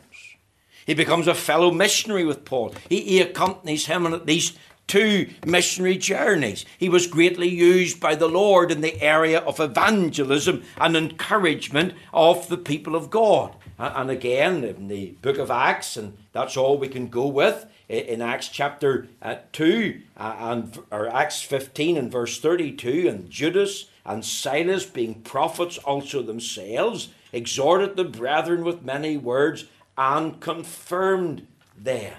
He 0.85 0.93
becomes 0.93 1.27
a 1.27 1.33
fellow 1.33 1.71
missionary 1.71 2.25
with 2.25 2.45
Paul. 2.45 2.75
He, 2.89 3.01
he 3.01 3.21
accompanies 3.21 3.87
him 3.87 4.05
on 4.05 4.13
at 4.13 4.25
least 4.25 4.57
two 4.87 5.29
missionary 5.45 5.97
journeys. 5.97 6.63
He 6.77 6.89
was 6.89 7.07
greatly 7.07 7.49
used 7.49 7.99
by 7.99 8.15
the 8.15 8.27
Lord 8.27 8.71
in 8.71 8.81
the 8.81 9.01
area 9.01 9.39
of 9.39 9.59
evangelism 9.59 10.63
and 10.77 10.95
encouragement 10.95 11.93
of 12.13 12.47
the 12.49 12.57
people 12.57 12.95
of 12.95 13.09
God. 13.09 13.55
And 13.79 14.11
again, 14.11 14.63
in 14.63 14.87
the 14.87 15.15
book 15.21 15.37
of 15.37 15.49
Acts, 15.49 15.97
and 15.97 16.17
that's 16.33 16.55
all 16.55 16.77
we 16.77 16.87
can 16.87 17.07
go 17.07 17.27
with, 17.27 17.65
in 17.89 18.21
Acts 18.21 18.47
chapter 18.47 19.07
uh, 19.21 19.37
2 19.53 20.01
uh, 20.17 20.35
and 20.39 20.79
or 20.91 21.07
Acts 21.07 21.41
15 21.41 21.97
and 21.97 22.11
verse 22.11 22.39
32, 22.39 23.07
and 23.07 23.29
Judas 23.29 23.87
and 24.05 24.23
Silas, 24.23 24.85
being 24.85 25.21
prophets 25.21 25.77
also 25.79 26.21
themselves, 26.21 27.09
exhorted 27.33 27.95
the 27.95 28.03
brethren 28.03 28.63
with 28.63 28.85
many 28.85 29.17
words, 29.17 29.65
and 29.97 30.39
confirmed 30.39 31.47
them. 31.75 32.13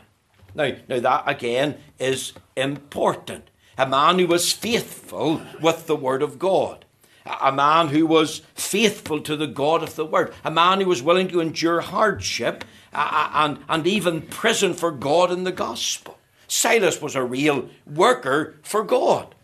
Now, 0.54 0.72
now 0.88 1.00
that 1.00 1.24
again 1.26 1.76
is 1.98 2.32
important. 2.56 3.50
A 3.78 3.86
man 3.86 4.18
who 4.18 4.26
was 4.26 4.52
faithful 4.52 5.42
with 5.60 5.86
the 5.86 5.96
word 5.96 6.22
of 6.22 6.38
God. 6.38 6.84
A 7.42 7.52
man 7.52 7.88
who 7.88 8.06
was 8.06 8.40
faithful 8.54 9.20
to 9.20 9.36
the 9.36 9.46
God 9.46 9.82
of 9.82 9.96
the 9.96 10.06
word. 10.06 10.32
A 10.44 10.50
man 10.50 10.80
who 10.80 10.88
was 10.88 11.02
willing 11.02 11.28
to 11.28 11.40
endure 11.40 11.82
hardship 11.82 12.64
and, 12.92 13.58
and 13.68 13.86
even 13.86 14.22
prison 14.22 14.74
for 14.74 14.90
God 14.90 15.30
in 15.30 15.44
the 15.44 15.52
gospel. 15.52 16.18
Silas 16.48 17.02
was 17.02 17.14
a 17.14 17.24
real 17.24 17.68
worker 17.86 18.56
for 18.62 18.82
God. 18.82 19.35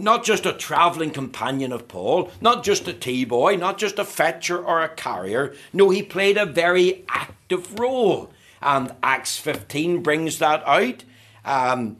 Not 0.00 0.24
just 0.24 0.46
a 0.46 0.54
travelling 0.54 1.10
companion 1.10 1.72
of 1.72 1.86
Paul, 1.86 2.30
not 2.40 2.64
just 2.64 2.88
a 2.88 2.94
tea 2.94 3.26
boy, 3.26 3.56
not 3.56 3.76
just 3.76 3.98
a 3.98 4.04
fetcher 4.04 4.58
or 4.58 4.82
a 4.82 4.88
carrier. 4.88 5.54
No, 5.74 5.90
he 5.90 6.02
played 6.02 6.38
a 6.38 6.46
very 6.46 7.04
active 7.06 7.78
role. 7.78 8.30
And 8.62 8.94
Acts 9.02 9.36
15 9.36 10.02
brings 10.02 10.38
that 10.38 10.66
out. 10.66 11.04
Um, 11.44 11.98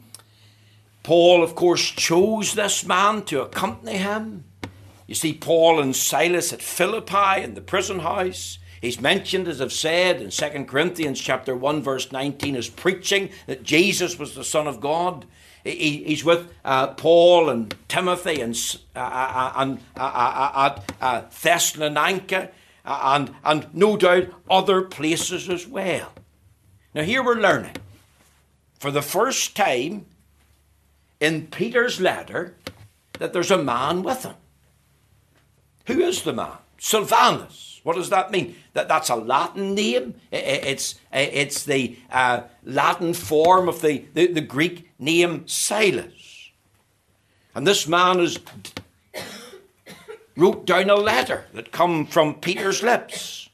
Paul, 1.03 1.43
of 1.43 1.53
course, 1.53 1.91
chose 1.91 2.55
this 2.55 2.83
man 2.83 3.21
to 3.25 3.41
accompany 3.41 3.97
him. 3.97 4.45
You 5.05 5.13
see 5.13 5.33
Paul 5.33 5.79
and 5.79 5.95
Silas 5.95 6.51
at 6.51 6.63
Philippi 6.63 7.43
in 7.43 7.53
the 7.53 7.61
prison 7.61 7.99
house. 7.99 8.57
He's 8.81 8.99
mentioned, 8.99 9.47
as 9.47 9.61
I've 9.61 9.71
said, 9.71 10.21
in 10.21 10.31
2 10.31 10.65
Corinthians 10.65 11.21
chapter 11.21 11.55
1, 11.55 11.83
verse 11.83 12.11
19, 12.11 12.55
as 12.55 12.67
preaching 12.67 13.29
that 13.45 13.61
Jesus 13.61 14.17
was 14.17 14.33
the 14.33 14.43
Son 14.43 14.67
of 14.67 14.81
God. 14.81 15.25
He's 15.63 16.23
with 16.23 16.51
uh, 16.65 16.87
Paul 16.87 17.49
and 17.49 17.75
Timothy 17.87 18.41
and, 18.41 18.55
uh, 18.95 18.99
uh, 18.99 19.01
uh 19.01 19.53
and 19.55 19.79
at 21.01 21.31
Thessalonica 21.31 22.49
and, 22.83 23.35
and 23.43 23.67
no 23.73 23.97
doubt 23.97 24.29
other 24.49 24.81
places 24.81 25.49
as 25.49 25.67
well. 25.67 26.11
Now, 26.93 27.03
here 27.03 27.23
we're 27.23 27.35
learning 27.35 27.75
for 28.79 28.91
the 28.91 29.01
first 29.01 29.55
time 29.55 30.05
in 31.19 31.47
Peter's 31.47 32.01
letter 32.01 32.55
that 33.19 33.31
there's 33.31 33.51
a 33.51 33.63
man 33.63 34.01
with 34.01 34.23
him. 34.23 34.35
Who 35.85 35.99
is 36.01 36.23
the 36.23 36.33
man? 36.33 36.57
Silvanus. 36.83 37.79
What 37.83 37.95
does 37.95 38.09
that 38.09 38.31
mean? 38.31 38.55
That 38.73 38.87
that's 38.87 39.09
a 39.09 39.15
Latin 39.15 39.75
name. 39.75 40.15
It's 40.31 40.95
it's 41.11 41.63
the 41.63 41.95
uh, 42.11 42.41
Latin 42.63 43.13
form 43.13 43.69
of 43.69 43.81
the, 43.81 44.05
the, 44.15 44.25
the 44.25 44.41
Greek 44.41 44.89
name 44.97 45.47
Silas. 45.47 46.49
And 47.53 47.67
this 47.67 47.87
man 47.87 48.19
is 48.19 48.39
wrote 50.35 50.65
down 50.65 50.89
a 50.89 50.95
letter 50.95 51.45
that 51.53 51.71
come 51.71 52.07
from 52.07 52.41
Peter's 52.41 52.81
lips. 52.81 53.47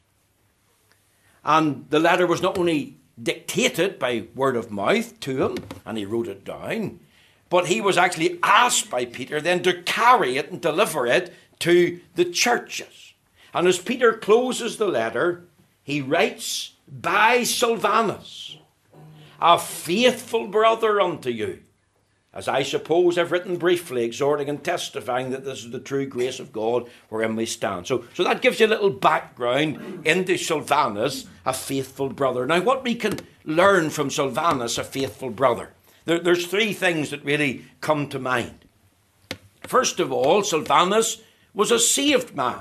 And 1.43 1.85
the 1.89 1.99
letter 1.99 2.25
was 2.25 2.41
not 2.41 2.57
only 2.57 2.95
dictated 3.21 3.99
by 3.99 4.27
word 4.35 4.55
of 4.55 4.71
mouth 4.71 5.19
to 5.19 5.43
him, 5.43 5.57
and 5.85 5.97
he 5.97 6.05
wrote 6.05 6.29
it 6.29 6.45
down, 6.45 7.01
but 7.49 7.67
he 7.67 7.81
was 7.81 7.97
actually 7.97 8.39
asked 8.41 8.89
by 8.89 9.03
Peter 9.03 9.41
then 9.41 9.61
to 9.63 9.81
carry 9.83 10.37
it 10.37 10.49
and 10.49 10.61
deliver 10.61 11.05
it 11.05 11.33
to 11.59 11.99
the 12.15 12.23
churches. 12.25 13.06
And 13.57 13.67
as 13.67 13.79
Peter 13.79 14.13
closes 14.13 14.77
the 14.77 14.85
letter, 14.85 15.45
he 15.81 15.99
writes, 15.99 16.73
By 16.87 17.41
Silvanus, 17.41 18.55
a 19.41 19.57
faithful 19.57 20.45
brother 20.45 21.01
unto 21.01 21.31
you. 21.31 21.63
As 22.35 22.47
I 22.47 22.61
suppose 22.61 23.17
I've 23.17 23.31
written 23.31 23.57
briefly, 23.57 24.03
exhorting 24.03 24.47
and 24.47 24.63
testifying 24.63 25.31
that 25.31 25.43
this 25.43 25.65
is 25.65 25.71
the 25.71 25.79
true 25.79 26.05
grace 26.05 26.39
of 26.39 26.53
God 26.53 26.87
wherein 27.09 27.35
we 27.35 27.47
stand. 27.47 27.87
So, 27.87 28.03
so 28.13 28.23
that 28.25 28.43
gives 28.43 28.59
you 28.59 28.67
a 28.67 28.69
little 28.69 28.91
background 28.91 30.05
into 30.05 30.37
Silvanus, 30.37 31.25
a 31.43 31.51
faithful 31.51 32.09
brother. 32.09 32.45
Now, 32.45 32.61
what 32.61 32.83
we 32.83 32.93
can 32.93 33.21
learn 33.43 33.89
from 33.89 34.11
Silvanus, 34.11 34.77
a 34.77 34.83
faithful 34.83 35.31
brother, 35.31 35.71
there, 36.05 36.19
there's 36.19 36.45
three 36.45 36.73
things 36.73 37.09
that 37.09 37.25
really 37.25 37.65
come 37.81 38.07
to 38.09 38.19
mind. 38.19 38.65
First 39.61 39.99
of 39.99 40.11
all, 40.11 40.43
Silvanus 40.43 41.23
was 41.55 41.71
a 41.71 41.79
saved 41.79 42.35
man. 42.35 42.59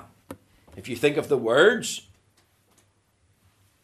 If 0.77 0.89
you 0.89 0.95
think 0.95 1.17
of 1.17 1.29
the 1.29 1.39
words, 1.39 2.03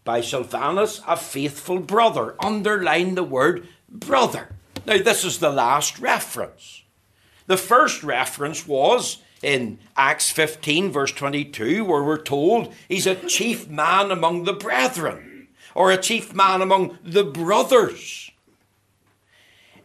by 0.05 0.21
Silvanus, 0.21 1.01
a 1.07 1.17
faithful 1.17 1.79
brother, 1.79 2.35
underline 2.41 3.15
the 3.15 3.25
word 3.25 3.67
brother. 3.89 4.49
Now, 4.87 4.99
this 4.99 5.25
is 5.25 5.39
the 5.39 5.51
last 5.51 5.99
reference. 5.99 6.83
The 7.47 7.57
first 7.57 8.03
reference 8.03 8.67
was 8.67 9.19
in 9.43 9.79
Acts 9.97 10.31
15, 10.31 10.91
verse 10.91 11.13
22, 11.13 11.85
where 11.85 12.03
we're 12.03 12.21
told 12.21 12.73
he's 12.89 13.07
a 13.07 13.15
chief 13.15 13.69
man 13.69 14.11
among 14.11 14.45
the 14.45 14.53
brethren, 14.53 15.49
or 15.75 15.91
a 15.91 15.97
chief 15.97 16.35
man 16.35 16.63
among 16.63 16.99
the 17.03 17.25
brothers. 17.25 18.31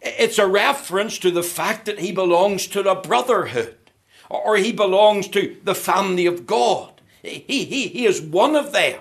It's 0.01 0.37
a 0.37 0.47
reference 0.47 1.17
to 1.19 1.31
the 1.31 1.43
fact 1.43 1.85
that 1.85 1.99
he 1.99 2.11
belongs 2.11 2.67
to 2.67 2.83
the 2.83 2.95
brotherhood, 2.95 3.77
or 4.29 4.57
he 4.57 4.71
belongs 4.71 5.27
to 5.29 5.57
the 5.63 5.75
family 5.75 6.25
of 6.25 6.45
God. 6.45 6.96
He, 7.27 7.65
he, 7.65 7.87
he 7.87 8.05
is 8.05 8.21
one 8.21 8.55
of 8.55 8.71
them. 8.71 8.99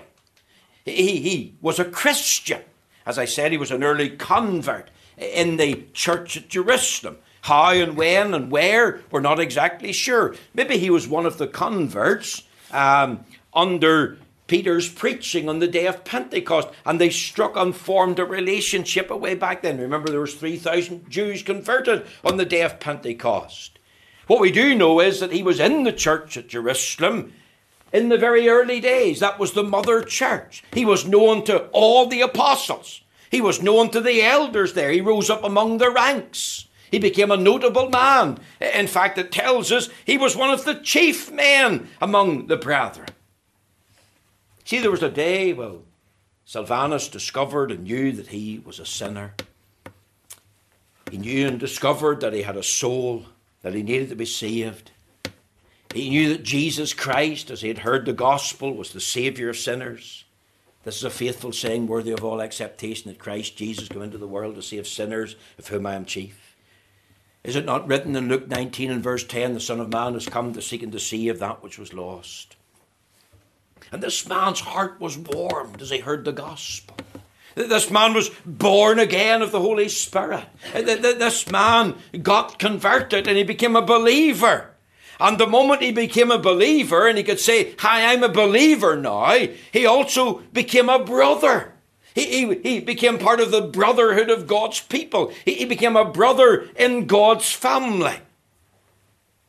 He, 0.85 1.19
he 1.19 1.55
was 1.61 1.79
a 1.79 1.85
Christian. 1.85 2.61
As 3.05 3.17
I 3.17 3.25
said, 3.25 3.51
he 3.51 3.57
was 3.57 3.71
an 3.71 3.83
early 3.83 4.09
convert 4.09 4.89
in 5.17 5.57
the 5.57 5.85
church 5.93 6.37
at 6.37 6.49
Jerusalem. 6.49 7.17
How 7.41 7.71
and 7.71 7.95
when 7.95 8.33
and 8.33 8.51
where, 8.51 9.01
we're 9.09 9.21
not 9.21 9.39
exactly 9.39 9.93
sure. 9.93 10.35
Maybe 10.53 10.77
he 10.77 10.89
was 10.89 11.07
one 11.07 11.25
of 11.25 11.37
the 11.37 11.47
converts 11.47 12.43
um, 12.71 13.23
under 13.53 14.17
Peter's 14.47 14.89
preaching 14.89 15.47
on 15.47 15.59
the 15.59 15.67
day 15.67 15.87
of 15.87 16.03
Pentecost, 16.03 16.69
and 16.85 16.99
they 16.99 17.09
struck 17.09 17.55
and 17.55 17.75
formed 17.75 18.19
a 18.19 18.25
relationship 18.25 19.09
away 19.09 19.35
back 19.35 19.61
then. 19.61 19.77
Remember, 19.77 20.09
there 20.09 20.21
was 20.21 20.35
3,000 20.35 21.09
Jews 21.09 21.43
converted 21.43 22.05
on 22.23 22.37
the 22.37 22.45
day 22.45 22.61
of 22.61 22.79
Pentecost. 22.79 23.79
What 24.27 24.41
we 24.41 24.51
do 24.51 24.75
know 24.75 24.99
is 24.99 25.19
that 25.19 25.31
he 25.31 25.43
was 25.43 25.59
in 25.59 25.83
the 25.83 25.93
church 25.93 26.35
at 26.35 26.49
Jerusalem 26.49 27.33
in 27.91 28.09
the 28.09 28.17
very 28.17 28.47
early 28.49 28.79
days. 28.79 29.19
That 29.19 29.39
was 29.39 29.53
the 29.53 29.63
mother 29.63 30.01
church. 30.03 30.63
He 30.73 30.85
was 30.85 31.07
known 31.07 31.43
to 31.45 31.65
all 31.67 32.07
the 32.07 32.21
apostles. 32.21 33.01
He 33.29 33.41
was 33.41 33.61
known 33.61 33.89
to 33.91 34.01
the 34.01 34.21
elders 34.21 34.73
there. 34.73 34.91
He 34.91 35.01
rose 35.01 35.29
up 35.29 35.43
among 35.43 35.77
the 35.77 35.89
ranks. 35.89 36.67
He 36.89 36.99
became 36.99 37.31
a 37.31 37.37
notable 37.37 37.89
man. 37.89 38.39
In 38.61 38.87
fact, 38.87 39.17
it 39.17 39.31
tells 39.31 39.71
us 39.71 39.89
he 40.05 40.17
was 40.17 40.35
one 40.35 40.49
of 40.49 40.63
the 40.63 40.75
chief 40.75 41.31
men 41.31 41.89
among 42.01 42.47
the 42.47 42.55
brethren. 42.55 43.09
See, 44.63 44.79
there 44.79 44.91
was 44.91 45.03
a 45.03 45.09
day, 45.09 45.53
well, 45.53 45.83
Silvanus 46.45 47.09
discovered 47.09 47.71
and 47.71 47.83
knew 47.83 48.13
that 48.13 48.27
he 48.27 48.61
was 48.65 48.79
a 48.79 48.85
sinner. 48.85 49.33
He 51.11 51.17
knew 51.17 51.47
and 51.47 51.59
discovered 51.59 52.21
that 52.21 52.33
he 52.33 52.41
had 52.41 52.57
a 52.57 52.63
soul, 52.63 53.25
that 53.61 53.73
he 53.73 53.83
needed 53.83 54.09
to 54.09 54.15
be 54.15 54.25
saved. 54.25 54.91
He 55.97 56.11
knew 56.11 56.29
that 56.29 56.43
Jesus 56.43 56.93
Christ, 56.93 57.49
as 57.49 57.61
he 57.61 57.69
had 57.69 57.79
heard 57.79 58.05
the 58.05 58.13
gospel, 58.13 58.71
was 58.71 58.93
the 58.93 59.01
Saviour 59.01 59.49
of 59.49 59.57
sinners. 59.57 60.25
This 60.83 60.97
is 60.97 61.03
a 61.03 61.09
faithful 61.09 61.51
saying 61.51 61.87
worthy 61.87 62.11
of 62.11 62.23
all 62.23 62.39
acceptation 62.39 63.09
that 63.09 63.17
Christ 63.17 63.57
Jesus 63.57 63.89
came 63.89 64.03
into 64.03 64.19
the 64.19 64.27
world 64.27 64.53
to 64.55 64.61
save 64.61 64.85
sinners, 64.87 65.35
of 65.57 65.67
whom 65.67 65.87
I 65.87 65.95
am 65.95 66.05
chief. 66.05 66.55
Is 67.43 67.55
it 67.55 67.65
not 67.65 67.87
written 67.87 68.15
in 68.15 68.29
Luke 68.29 68.47
19 68.47 68.91
and 68.91 69.01
verse 69.01 69.23
10 69.23 69.55
the 69.55 69.59
Son 69.59 69.79
of 69.79 69.91
Man 69.91 70.13
has 70.13 70.27
come 70.27 70.53
to 70.53 70.61
seek 70.61 70.83
and 70.83 70.91
to 70.91 70.99
save 70.99 71.39
that 71.39 71.63
which 71.63 71.79
was 71.79 71.93
lost? 71.93 72.55
And 73.91 74.03
this 74.03 74.27
man's 74.29 74.59
heart 74.59 74.99
was 74.99 75.17
warmed 75.17 75.81
as 75.81 75.89
he 75.89 75.97
heard 75.97 76.25
the 76.25 76.31
gospel. 76.31 76.95
This 77.55 77.89
man 77.89 78.13
was 78.13 78.29
born 78.45 78.99
again 78.99 79.41
of 79.41 79.51
the 79.51 79.61
Holy 79.61 79.89
Spirit. 79.89 80.45
This 80.73 81.49
man 81.49 81.95
got 82.21 82.59
converted 82.59 83.27
and 83.27 83.35
he 83.35 83.43
became 83.43 83.75
a 83.75 83.81
believer. 83.81 84.75
And 85.19 85.37
the 85.37 85.47
moment 85.47 85.81
he 85.81 85.91
became 85.91 86.31
a 86.31 86.37
believer 86.37 87.07
and 87.07 87.17
he 87.17 87.23
could 87.23 87.39
say, 87.39 87.75
Hi, 87.79 88.13
I'm 88.13 88.23
a 88.23 88.29
believer 88.29 88.95
now, 88.95 89.35
he 89.71 89.85
also 89.85 90.39
became 90.53 90.89
a 90.89 91.03
brother. 91.03 91.73
He, 92.13 92.25
he, 92.25 92.55
he 92.61 92.79
became 92.79 93.19
part 93.19 93.39
of 93.39 93.51
the 93.51 93.61
brotherhood 93.61 94.29
of 94.29 94.47
God's 94.47 94.79
people. 94.79 95.31
He, 95.45 95.55
he 95.55 95.65
became 95.65 95.95
a 95.95 96.05
brother 96.05 96.67
in 96.75 97.05
God's 97.05 97.51
family. 97.51 98.19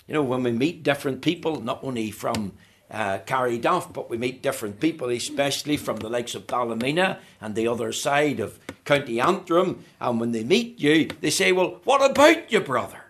You 0.07 0.15
know, 0.15 0.23
when 0.23 0.43
we 0.43 0.53
meet 0.53 0.83
different 0.83 1.23
people, 1.23 1.61
not 1.61 1.83
only 1.83 2.11
from 2.11 2.53
uh, 2.91 3.19
but 3.27 4.09
we 4.09 4.17
meet 4.17 4.43
different 4.43 4.81
people, 4.81 5.11
especially 5.11 5.77
from 5.77 5.99
the 5.99 6.09
likes 6.09 6.35
of 6.35 6.47
Ballymena 6.47 7.19
and 7.41 7.55
the 7.55 7.69
other 7.69 7.93
side 7.93 8.41
of 8.41 8.59
County 8.85 9.21
Antrim. 9.21 9.85
And 10.01 10.21
when 10.21 10.33
they 10.33 10.45
meet 10.45 10.79
you, 10.81 11.11
they 11.21 11.31
say, 11.31 11.53
Well, 11.53 11.81
what 11.85 12.11
about 12.11 12.51
you, 12.51 12.61
brother? 12.61 13.03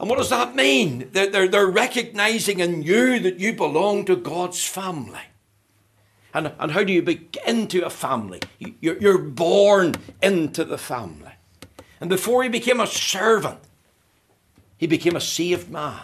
And 0.00 0.08
what 0.08 0.18
does 0.18 0.30
that 0.30 0.54
mean? 0.54 1.08
They're, 1.12 1.48
they're, 1.48 1.66
recognizing 1.66 2.60
in 2.60 2.82
you 2.82 3.18
that 3.18 3.40
you 3.40 3.52
belong 3.52 4.04
to 4.04 4.14
God's 4.14 4.64
family. 4.64 5.20
And, 6.32 6.52
and 6.58 6.72
how 6.72 6.84
do 6.84 6.92
you 6.92 7.02
begin 7.02 7.66
to 7.68 7.84
a 7.84 7.90
family? 7.90 8.40
You're, 8.58 8.98
you're 8.98 9.18
born 9.18 9.96
into 10.22 10.64
the 10.64 10.78
family. 10.78 11.32
And 12.00 12.08
before 12.08 12.44
he 12.44 12.48
became 12.48 12.78
a 12.80 12.86
servant, 12.86 13.58
he 14.76 14.86
became 14.86 15.16
a 15.16 15.20
saved 15.20 15.68
man. 15.68 16.00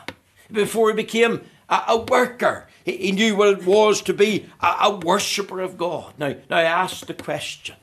Before 0.51 0.89
he 0.89 0.97
became 0.97 1.43
a, 1.69 1.83
a 1.89 1.99
worker, 1.99 2.69
he, 2.85 2.97
he, 2.97 3.13
knew 3.13 3.37
what 3.37 3.61
it 3.61 3.65
was 3.65 4.03
to 4.03 4.13
be 4.13 4.47
a, 4.61 4.75
a 4.83 4.97
worshipper 4.97 5.61
of 5.61 5.79
God. 5.79 6.15
Now, 6.19 6.35
now, 6.51 6.57
I 6.57 6.63
ask 6.63 7.07
the 7.07 7.15
question 7.15 7.77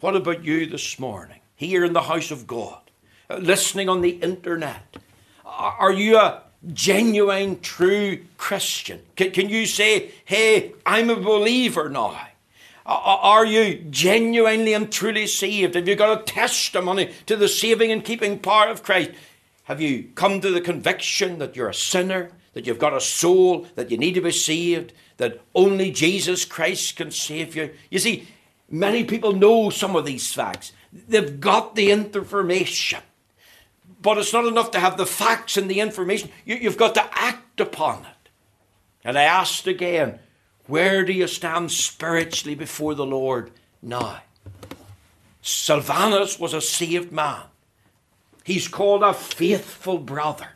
what 0.00 0.14
about 0.14 0.44
you 0.44 0.66
this 0.66 0.98
morning, 0.98 1.40
here 1.56 1.84
in 1.84 1.92
the 1.92 2.02
house 2.02 2.30
of 2.30 2.46
God, 2.46 2.78
listening 3.30 3.88
on 3.88 4.00
the 4.00 4.10
internet? 4.10 4.98
Are 5.58 5.92
you 5.92 6.18
a 6.18 6.42
genuine, 6.72 7.60
true 7.60 8.24
Christian? 8.36 9.00
Can, 9.16 9.30
can 9.30 9.48
you 9.48 9.66
say, 9.66 10.12
hey, 10.24 10.72
I'm 10.84 11.10
a 11.10 11.16
believer 11.16 11.88
now? 11.88 12.18
Are 12.86 13.46
you 13.46 13.76
genuinely 13.90 14.74
and 14.74 14.92
truly 14.92 15.26
saved? 15.26 15.74
Have 15.74 15.88
you 15.88 15.96
got 15.96 16.20
a 16.20 16.24
testimony 16.24 17.12
to 17.26 17.36
the 17.36 17.48
saving 17.48 17.90
and 17.90 18.04
keeping 18.04 18.38
power 18.38 18.68
of 18.68 18.82
Christ? 18.82 19.12
Have 19.64 19.80
you 19.80 20.10
come 20.14 20.42
to 20.42 20.50
the 20.50 20.60
conviction 20.60 21.38
that 21.38 21.56
you're 21.56 21.70
a 21.70 21.74
sinner, 21.74 22.30
that 22.52 22.66
you've 22.66 22.78
got 22.78 22.92
a 22.92 23.00
soul, 23.00 23.66
that 23.76 23.90
you 23.90 23.96
need 23.96 24.14
to 24.14 24.20
be 24.20 24.30
saved, 24.30 24.92
that 25.16 25.40
only 25.54 25.90
Jesus 25.90 26.44
Christ 26.44 26.96
can 26.96 27.10
save 27.10 27.56
you? 27.56 27.70
You 27.90 27.98
see, 27.98 28.28
many 28.68 29.04
people 29.04 29.32
know 29.32 29.70
some 29.70 29.96
of 29.96 30.04
these 30.04 30.30
facts. 30.32 30.72
They've 30.92 31.40
got 31.40 31.76
the 31.76 31.90
information. 31.90 33.00
But 34.04 34.18
it's 34.18 34.34
not 34.34 34.44
enough 34.44 34.70
to 34.72 34.80
have 34.80 34.98
the 34.98 35.06
facts 35.06 35.56
and 35.56 35.68
the 35.68 35.80
information. 35.80 36.30
You, 36.44 36.56
you've 36.56 36.76
got 36.76 36.94
to 36.94 37.08
act 37.10 37.58
upon 37.58 38.02
it. 38.02 38.28
And 39.02 39.18
I 39.18 39.22
asked 39.22 39.66
again, 39.66 40.18
where 40.66 41.06
do 41.06 41.12
you 41.14 41.26
stand 41.26 41.72
spiritually 41.72 42.54
before 42.54 42.94
the 42.94 43.06
Lord 43.06 43.50
now? 43.80 44.20
Silvanus 45.40 46.38
was 46.38 46.52
a 46.52 46.60
saved 46.60 47.12
man. 47.12 47.44
He's 48.44 48.68
called 48.68 49.02
a 49.02 49.14
faithful 49.14 49.96
brother. 49.96 50.48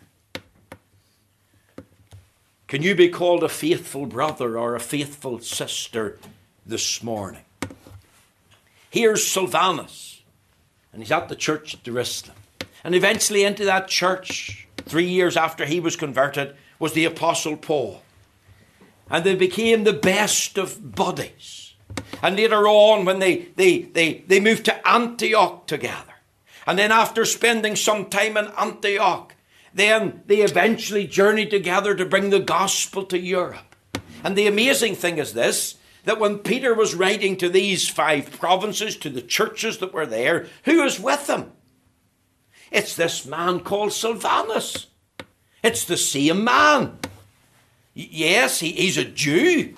Can 2.67 2.83
you 2.83 2.95
be 2.95 3.09
called 3.09 3.43
a 3.43 3.49
faithful 3.49 4.05
brother 4.05 4.59
or 4.59 4.75
a 4.75 4.81
faithful 4.81 5.39
sister 5.39 6.19
this 6.67 7.03
morning? 7.03 7.45
Here's 8.91 9.27
Silvanus, 9.27 10.21
and 10.93 11.01
he's 11.01 11.13
at 11.13 11.31
the 11.31 11.37
church 11.37 11.73
at 11.73 11.83
Jerusalem. 11.83 12.37
And 12.85 12.95
eventually, 12.95 13.45
into 13.45 13.65
that 13.65 13.89
church, 13.89 14.69
three 14.77 15.09
years 15.09 15.37
after 15.37 15.67
he 15.67 15.81
was 15.81 15.97
converted, 15.97 16.55
was 16.79 16.93
the 16.93 17.05
Apostle 17.05 17.57
Paul. 17.57 18.03
And 19.11 19.25
they 19.25 19.35
became 19.35 19.85
the 19.85 19.93
best 19.93 20.59
of 20.59 20.95
buddies. 20.95 21.75
And 22.23 22.37
later 22.37 22.67
on, 22.67 23.05
when 23.05 23.19
they, 23.19 23.49
they, 23.57 23.83
they, 23.83 24.25
they 24.27 24.41
moved 24.41 24.65
to 24.67 24.89
Antioch 24.89 25.67
together, 25.67 26.15
and 26.67 26.79
then 26.79 26.93
after 26.93 27.25
spending 27.25 27.77
some 27.77 28.07
time 28.07 28.37
in 28.37 28.47
Antioch, 28.59 29.35
then 29.73 30.23
they 30.27 30.39
eventually 30.39 31.07
journeyed 31.07 31.51
together 31.51 31.95
to 31.95 32.05
bring 32.05 32.31
the 32.31 32.41
gospel 32.41 33.05
to 33.05 33.19
Europe. 33.19 33.77
And 34.23 34.37
the 34.37 34.47
amazing 34.47 34.95
thing 34.95 35.19
is 35.19 35.33
this 35.33 35.77
that 36.05 36.21
when 36.21 36.39
Peter 36.39 36.73
was 36.75 36.95
writing 36.95 37.37
to 37.37 37.51
these 37.51 37.89
five 37.89 38.31
provinces, 38.39 38.97
to 38.97 39.11
the 39.11 39.21
churches 39.21 39.79
that 39.79 39.93
were 39.93 40.07
there, 40.07 40.47
who 40.65 40.83
was 40.83 40.99
with 40.99 41.27
them? 41.27 41.53
It's 42.71 42.95
this 42.95 43.25
man 43.27 43.61
called 43.61 43.93
Silvanus. 43.93 44.87
It's 45.63 45.85
the 45.85 45.97
same 45.97 46.45
man. 46.45 46.99
Yes, 47.95 48.61
he, 48.61 48.73
he's 48.73 48.97
a 48.97 49.05
Jew, 49.05 49.75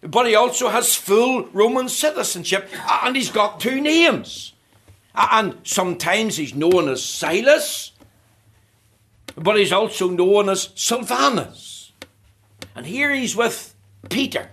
but 0.00 0.26
he 0.26 0.34
also 0.34 0.68
has 0.68 0.96
full 0.96 1.46
Roman 1.52 1.88
citizenship, 1.88 2.68
and 3.04 3.14
he's 3.14 3.30
got 3.30 3.60
two 3.60 3.80
names. 3.80 4.52
And 5.14 5.58
sometimes 5.62 6.36
he's 6.36 6.54
known 6.54 6.88
as 6.88 7.04
Silas, 7.04 7.92
but 9.36 9.56
he's 9.56 9.72
also 9.72 10.08
known 10.08 10.48
as 10.48 10.70
Silvanus. 10.74 11.92
And 12.74 12.86
here 12.86 13.14
he's 13.14 13.36
with 13.36 13.74
Peter. 14.08 14.50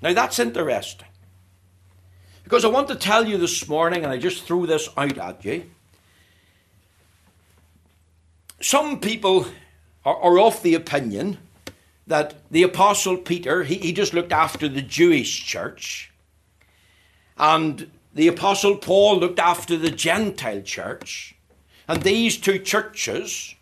Now 0.00 0.14
that's 0.14 0.38
interesting. 0.38 1.08
Because 2.44 2.64
I 2.64 2.68
want 2.68 2.88
to 2.88 2.94
tell 2.94 3.26
you 3.26 3.38
this 3.38 3.68
morning, 3.68 4.04
and 4.04 4.12
I 4.12 4.18
just 4.18 4.44
threw 4.44 4.66
this 4.66 4.88
out 4.96 5.18
at 5.18 5.44
you 5.44 5.64
some 8.66 8.98
people 8.98 9.46
are, 10.04 10.16
are 10.16 10.40
of 10.40 10.60
the 10.62 10.74
opinion 10.74 11.38
that 12.06 12.34
the 12.50 12.64
Apostle 12.64 13.16
Peter, 13.16 13.62
he, 13.62 13.76
he 13.76 13.92
just 13.92 14.12
looked 14.12 14.32
after 14.32 14.68
the 14.68 14.82
Jewish 14.82 15.44
church, 15.44 16.12
and 17.38 17.88
the 18.12 18.26
Apostle 18.26 18.76
Paul 18.76 19.18
looked 19.18 19.38
after 19.38 19.76
the 19.76 19.90
Gentile 19.90 20.62
church, 20.62 21.36
and 21.86 22.02
these 22.02 22.38
two 22.38 22.58
churches 22.58 23.54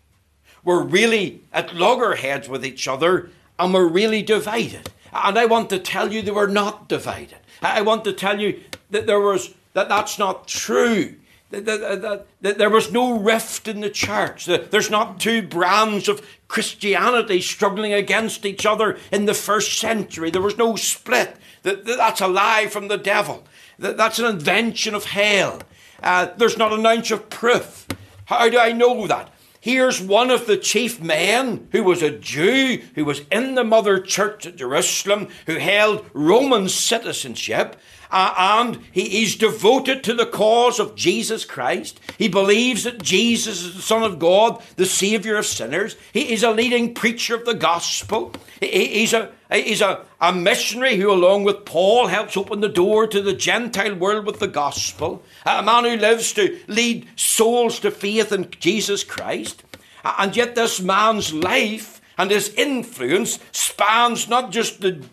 were 0.63 0.81
really 0.81 1.41
at 1.53 1.75
loggerheads 1.75 2.49
with 2.49 2.65
each 2.65 2.87
other 2.87 3.29
and 3.59 3.73
were 3.73 3.87
really 3.87 4.23
divided. 4.23 4.89
And 5.13 5.37
I 5.37 5.45
want 5.45 5.69
to 5.69 5.77
tell 5.77 6.11
you 6.11 6.23
they 6.23 6.31
were 6.31 6.47
not 6.47 6.89
divided. 6.89 7.37
I 7.61 7.81
want 7.81 8.03
to 8.05 8.13
tell 8.13 8.41
you 8.41 8.59
that 8.89 9.05
there 9.05 9.19
was 9.19 9.53
that 9.73 9.87
that's 9.87 10.17
not 10.17 10.47
true 10.47 11.15
there 11.61 12.69
was 12.69 12.91
no 12.91 13.17
rift 13.17 13.67
in 13.67 13.81
the 13.81 13.89
church. 13.89 14.45
There's 14.45 14.89
not 14.89 15.19
two 15.19 15.41
brands 15.41 16.07
of 16.07 16.25
Christianity 16.47 17.41
struggling 17.41 17.93
against 17.93 18.45
each 18.45 18.65
other 18.65 18.97
in 19.11 19.25
the 19.25 19.33
first 19.33 19.79
century. 19.79 20.29
There 20.29 20.41
was 20.41 20.57
no 20.57 20.75
split. 20.75 21.35
That's 21.63 22.21
a 22.21 22.27
lie 22.27 22.67
from 22.67 22.87
the 22.87 22.97
devil. 22.97 23.45
That's 23.77 24.19
an 24.19 24.25
invention 24.25 24.95
of 24.95 25.05
hell. 25.05 25.61
Uh, 26.01 26.27
there's 26.37 26.57
not 26.57 26.73
an 26.73 26.85
ounce 26.85 27.11
of 27.11 27.29
proof. 27.29 27.87
How 28.25 28.49
do 28.49 28.59
I 28.59 28.71
know 28.71 29.07
that? 29.07 29.31
Here's 29.59 29.99
one 29.99 30.29
of 30.29 30.45
the 30.45 30.57
chief 30.57 31.01
men 31.01 31.67
who 31.71 31.83
was 31.83 32.03
a 32.03 32.11
Jew, 32.11 32.83
who 32.93 33.03
was 33.03 33.21
in 33.31 33.55
the 33.55 33.63
mother 33.63 33.99
church 33.99 34.45
at 34.45 34.57
Jerusalem, 34.57 35.27
who 35.47 35.55
held 35.55 36.05
Roman 36.13 36.69
citizenship, 36.69 37.75
uh, 38.11 38.33
and 38.37 38.79
he 38.91 39.23
is 39.23 39.35
devoted 39.35 40.03
to 40.03 40.13
the 40.13 40.25
cause 40.25 40.79
of 40.79 40.95
Jesus 40.95 41.45
Christ. 41.45 41.99
He 42.17 42.27
believes 42.27 42.83
that 42.83 43.01
Jesus 43.01 43.63
is 43.63 43.75
the 43.75 43.81
Son 43.81 44.03
of 44.03 44.19
God, 44.19 44.61
the 44.75 44.85
Savior 44.85 45.37
of 45.37 45.45
sinners. 45.45 45.95
He 46.13 46.33
is 46.33 46.43
a 46.43 46.51
leading 46.51 46.93
preacher 46.93 47.35
of 47.35 47.45
the 47.45 47.53
gospel. 47.53 48.33
He, 48.59 48.87
he's 48.87 49.13
a 49.13 49.31
He's 49.51 49.81
a, 49.81 50.03
a 50.19 50.33
missionary 50.33 50.97
who, 50.97 51.11
along 51.11 51.43
with 51.43 51.65
Paul, 51.65 52.07
helps 52.07 52.35
open 52.35 52.61
the 52.61 52.69
door 52.69 53.05
to 53.07 53.21
the 53.21 53.33
Gentile 53.33 53.95
world 53.95 54.25
with 54.25 54.39
the 54.39 54.47
gospel. 54.47 55.23
A 55.45 55.61
man 55.61 55.83
who 55.83 55.97
lives 55.97 56.33
to 56.33 56.59
lead 56.67 57.07
souls 57.15 57.79
to 57.81 57.91
faith 57.91 58.31
in 58.31 58.49
Jesus 58.59 59.03
Christ. 59.03 59.63
And 60.03 60.35
yet, 60.35 60.55
this 60.55 60.81
man's 60.81 61.31
life 61.31 62.01
and 62.17 62.31
his 62.31 62.53
influence 62.55 63.39
spans 63.51 64.27
not 64.27 64.51
just 64.51 64.81
the 64.81 65.03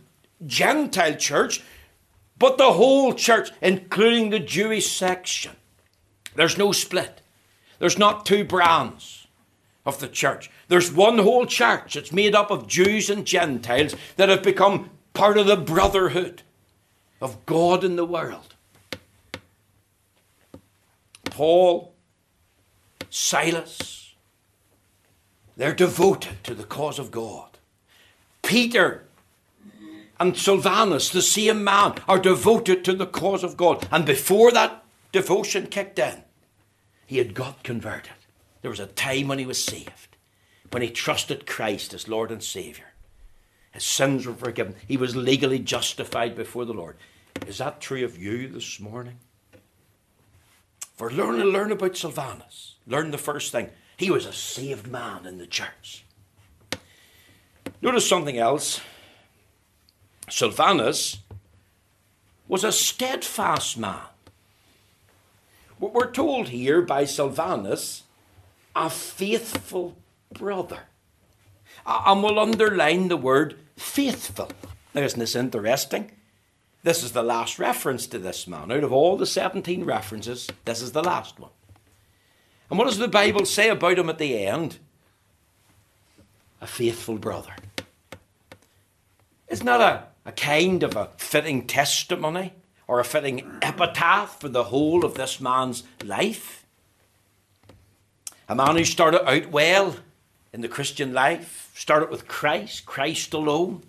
Gentile 0.47 1.17
church, 1.17 1.63
but 2.43 2.59
the 2.59 2.73
whole 2.73 3.15
church, 3.15 3.53
including 3.61 4.31
the 4.31 4.41
Jewish 4.41 4.91
section. 4.91 5.53
There's 6.35 6.59
no 6.59 6.73
split. 6.73 7.23
There's 7.79 7.97
not 7.97 8.27
two 8.27 8.43
brands 8.45 9.29
of 9.87 10.01
the 10.01 10.09
church. 10.09 10.51
There's 10.67 10.91
one 10.93 11.19
whole 11.19 11.47
church. 11.47 11.95
It's 11.95 12.11
made 12.11 12.35
up 12.35 12.51
of 12.51 12.67
Jews 12.67 13.09
and 13.09 13.25
Gentiles 13.25 13.95
that 14.17 14.29
have 14.29 14.43
become 14.43 14.91
part 15.15 15.39
of 15.39 15.47
the 15.47 15.57
brotherhood 15.57 16.43
of 17.21 17.47
God 17.47 17.85
in 17.85 17.95
the 17.95 18.05
world. 18.05 18.57
Paul 21.31 21.95
Silas, 23.09 24.15
they're 25.57 25.73
devoted 25.73 26.43
to 26.43 26.55
the 26.57 26.65
cause 26.65 26.99
of 26.99 27.13
God. 27.13 27.57
Peter 28.43 29.05
and 30.23 30.37
Silvanus, 30.37 31.11
the 31.11 31.21
same 31.21 31.65
man, 31.65 31.95
are 32.07 32.21
devoted 32.21 32.85
to 32.85 32.93
the 32.93 33.07
cause 33.07 33.43
of 33.43 33.57
God. 33.57 33.89
And 33.91 34.07
before 34.07 34.53
that 34.53 34.85
devotion 35.11 35.67
kicked 35.67 35.99
in, 35.99 36.23
he 37.07 37.19
had 37.19 37.35
got 37.35 37.65
converted. 37.65 38.13
There 38.61 38.71
was 38.71 38.79
a 38.79 38.87
time 38.87 39.27
when 39.27 39.41
he 39.41 39.47
was 39.47 39.63
saved, 39.63 40.17
when 40.71 40.81
he 40.81 40.91
trusted 40.91 41.45
Christ 41.45 41.93
as 41.93 42.07
Lord 42.07 42.31
and 42.31 42.41
Saviour. 42.41 42.87
His 43.73 43.83
sins 43.85 44.25
were 44.25 44.35
forgiven. 44.35 44.77
He 44.87 44.97
was 44.97 45.17
legally 45.17 45.59
justified 45.59 46.37
before 46.37 46.67
the 46.67 46.73
Lord. 46.73 46.97
Is 47.49 47.59
that 47.59 47.81
true 47.81 48.05
of 48.05 48.17
you 48.17 48.47
this 48.47 48.79
morning? 48.79 49.19
For 50.95 51.11
learn 51.11 51.41
to 51.41 51.45
learn 51.45 51.73
about 51.73 51.97
Silvanus. 51.97 52.77
Learn 52.87 53.11
the 53.11 53.19
first 53.19 53.51
thing. 53.51 53.71
He 53.97 54.09
was 54.09 54.27
a 54.27 54.33
saved 54.33 54.87
man 54.87 55.27
in 55.27 55.39
the 55.39 55.49
church. 55.49 56.05
Notice 57.81 58.09
something 58.09 58.39
else. 58.39 58.81
Silvanus 60.29 61.19
was 62.49 62.65
a 62.65 62.73
steadfast 62.73 63.79
man. 63.79 64.01
We're 65.79 66.11
told 66.11 66.49
here 66.49 66.81
by 66.81 67.05
Silvanus, 67.05 68.05
a 68.77 68.89
faithful 68.89 69.97
brother. 70.33 70.81
And 71.85 72.23
we'll 72.23 72.39
underline 72.39 73.09
the 73.09 73.17
word 73.17 73.57
faithful. 73.77 74.51
Now, 74.95 75.03
isn't 75.03 75.19
this 75.19 75.35
interesting? 75.35 76.13
This 76.85 77.03
is 77.03 77.13
the 77.13 77.23
last 77.23 77.59
reference 77.59 78.07
to 78.09 78.19
this 78.19 78.47
man. 78.47 78.71
Out 78.71 78.85
of 78.85 78.93
all 78.93 79.17
the 79.17 79.27
17 79.27 79.85
references, 79.85 80.49
this 80.65 80.83
is 80.83 80.93
the 80.93 81.03
last 81.03 81.39
one. 81.41 81.51
And 82.71 82.79
what 82.79 82.87
does 82.87 82.99
the 82.99 83.09
Bible 83.09 83.45
say 83.45 83.69
about 83.69 83.99
him 83.99 84.09
at 84.09 84.19
the 84.19 84.47
end? 84.47 84.79
A 86.61 86.67
faithful 86.67 87.19
brother. 87.19 87.55
Isn't 89.49 89.67
that 89.67 89.81
a, 89.81 90.07
a 90.25 90.33
kind 90.33 90.83
of 90.83 90.97
a 90.97 91.11
fitting 91.17 91.67
testimony 91.67 92.53
or 92.87 93.01
a 93.01 93.05
fitting 93.05 93.59
epitaph 93.63 94.41
for 94.41 94.49
the 94.49 94.65
whole 94.65 95.05
of 95.05 95.15
this 95.15 95.41
man's 95.41 95.83
life? 96.05 96.67
A 98.49 98.55
man 98.55 98.77
who 98.77 98.85
started 98.85 99.27
out 99.29 99.51
well 99.51 99.97
in 100.53 100.61
the 100.61 100.69
Christian 100.69 101.13
life, 101.13 101.73
started 101.75 102.11
with 102.11 102.29
Christ, 102.29 102.85
Christ 102.85 103.33
alone, 103.33 103.83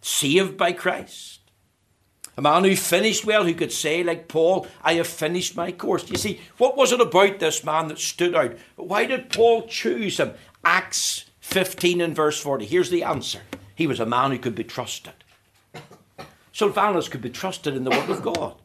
saved 0.00 0.56
by 0.56 0.72
Christ. 0.72 1.38
A 2.36 2.42
man 2.42 2.64
who 2.64 2.76
finished 2.76 3.24
well, 3.24 3.44
who 3.44 3.54
could 3.54 3.72
say, 3.72 4.04
like 4.04 4.28
Paul, 4.28 4.66
I 4.82 4.94
have 4.94 5.08
finished 5.08 5.56
my 5.56 5.72
course. 5.72 6.08
You 6.08 6.16
see, 6.16 6.40
what 6.56 6.76
was 6.76 6.92
it 6.92 7.00
about 7.00 7.40
this 7.40 7.64
man 7.64 7.88
that 7.88 7.98
stood 7.98 8.34
out? 8.34 8.56
Why 8.76 9.06
did 9.06 9.30
Paul 9.30 9.66
choose 9.66 10.18
him? 10.18 10.34
Acts 10.64 11.24
15 11.40 12.00
and 12.00 12.14
verse 12.14 12.40
40. 12.40 12.64
Here's 12.64 12.90
the 12.90 13.02
answer 13.02 13.40
he 13.74 13.86
was 13.86 14.00
a 14.00 14.06
man 14.06 14.30
who 14.30 14.38
could 14.38 14.54
be 14.54 14.64
trusted. 14.64 15.14
Silvanus 16.58 17.08
could 17.08 17.22
be 17.22 17.30
trusted 17.30 17.76
in 17.76 17.84
the 17.84 17.90
Word 17.90 18.10
of 18.10 18.20
God. 18.20 18.56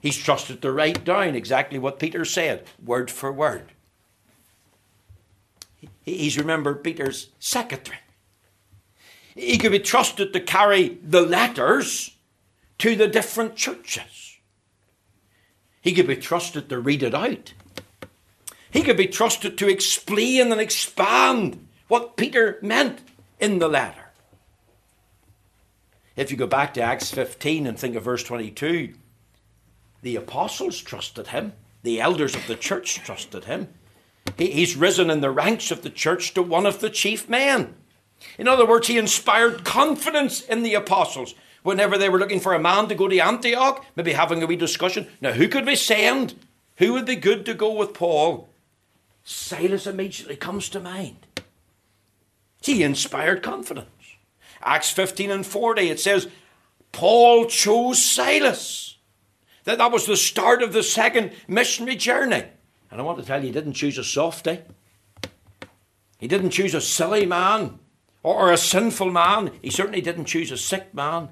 He's 0.00 0.16
trusted 0.16 0.62
to 0.62 0.70
write 0.70 1.04
down 1.04 1.34
exactly 1.34 1.76
what 1.80 1.98
Peter 1.98 2.24
said, 2.24 2.64
word 2.80 3.10
for 3.10 3.32
word. 3.32 3.72
He's, 6.02 6.38
remember, 6.38 6.76
Peter's 6.76 7.30
secretary. 7.40 7.98
He 9.34 9.58
could 9.58 9.72
be 9.72 9.80
trusted 9.80 10.32
to 10.32 10.38
carry 10.38 11.00
the 11.02 11.22
letters 11.22 12.16
to 12.78 12.94
the 12.94 13.08
different 13.08 13.56
churches. 13.56 14.38
He 15.80 15.94
could 15.94 16.06
be 16.06 16.14
trusted 16.14 16.68
to 16.68 16.78
read 16.78 17.02
it 17.02 17.16
out. 17.16 17.52
He 18.70 18.82
could 18.82 18.96
be 18.96 19.08
trusted 19.08 19.58
to 19.58 19.68
explain 19.68 20.52
and 20.52 20.60
expand 20.60 21.66
what 21.88 22.16
Peter 22.16 22.60
meant 22.62 23.00
in 23.40 23.58
the 23.58 23.66
letter. 23.66 24.01
If 26.22 26.30
you 26.30 26.36
go 26.36 26.46
back 26.46 26.72
to 26.74 26.80
Acts 26.80 27.10
15 27.10 27.66
and 27.66 27.76
think 27.76 27.96
of 27.96 28.04
verse 28.04 28.22
22, 28.22 28.94
the 30.02 30.14
apostles 30.14 30.80
trusted 30.80 31.26
him, 31.26 31.52
the 31.82 32.00
elders 32.00 32.36
of 32.36 32.46
the 32.46 32.54
church 32.54 33.00
trusted 33.04 33.46
him. 33.46 33.66
He's 34.38 34.76
risen 34.76 35.10
in 35.10 35.20
the 35.20 35.32
ranks 35.32 35.72
of 35.72 35.82
the 35.82 35.90
church 35.90 36.32
to 36.34 36.42
one 36.42 36.64
of 36.64 36.78
the 36.78 36.90
chief 36.90 37.28
men. 37.28 37.74
In 38.38 38.46
other 38.46 38.64
words, 38.64 38.86
he 38.86 38.98
inspired 38.98 39.64
confidence 39.64 40.42
in 40.42 40.62
the 40.62 40.74
apostles 40.74 41.34
whenever 41.64 41.98
they 41.98 42.08
were 42.08 42.20
looking 42.20 42.38
for 42.38 42.54
a 42.54 42.60
man 42.60 42.86
to 42.86 42.94
go 42.94 43.08
to 43.08 43.18
Antioch, 43.18 43.84
maybe 43.96 44.12
having 44.12 44.44
a 44.44 44.46
wee 44.46 44.54
discussion. 44.54 45.08
Now, 45.20 45.32
who 45.32 45.48
could 45.48 45.66
we 45.66 45.74
send? 45.74 46.36
Who 46.76 46.92
would 46.92 47.04
be 47.04 47.16
good 47.16 47.44
to 47.46 47.54
go 47.54 47.74
with 47.74 47.94
Paul? 47.94 48.48
Silas 49.24 49.88
immediately 49.88 50.36
comes 50.36 50.68
to 50.68 50.78
mind. 50.78 51.26
He 52.62 52.84
inspired 52.84 53.42
confidence. 53.42 53.88
Acts 54.62 54.90
15 54.90 55.30
and 55.30 55.46
40, 55.46 55.90
it 55.90 56.00
says, 56.00 56.28
Paul 56.92 57.46
chose 57.46 58.04
Silas. 58.04 58.96
That, 59.64 59.78
that 59.78 59.92
was 59.92 60.06
the 60.06 60.16
start 60.16 60.62
of 60.62 60.72
the 60.72 60.82
second 60.82 61.32
missionary 61.48 61.96
journey. 61.96 62.44
And 62.90 63.00
I 63.00 63.04
want 63.04 63.18
to 63.18 63.24
tell 63.24 63.40
you, 63.40 63.46
he 63.46 63.52
didn't 63.52 63.72
choose 63.74 63.98
a 63.98 64.04
softy. 64.04 64.60
He 66.18 66.28
didn't 66.28 66.50
choose 66.50 66.74
a 66.74 66.80
silly 66.80 67.26
man 67.26 67.78
or, 68.22 68.36
or 68.36 68.52
a 68.52 68.58
sinful 68.58 69.10
man. 69.10 69.52
He 69.62 69.70
certainly 69.70 70.00
didn't 70.00 70.26
choose 70.26 70.50
a 70.50 70.56
sick 70.56 70.92
man. 70.94 71.30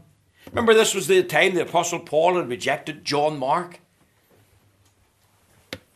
Remember, 0.50 0.74
this 0.74 0.94
was 0.94 1.06
the 1.06 1.22
time 1.22 1.54
the 1.54 1.62
Apostle 1.62 2.00
Paul 2.00 2.36
had 2.36 2.48
rejected 2.48 3.04
John 3.04 3.38
Mark. 3.38 3.80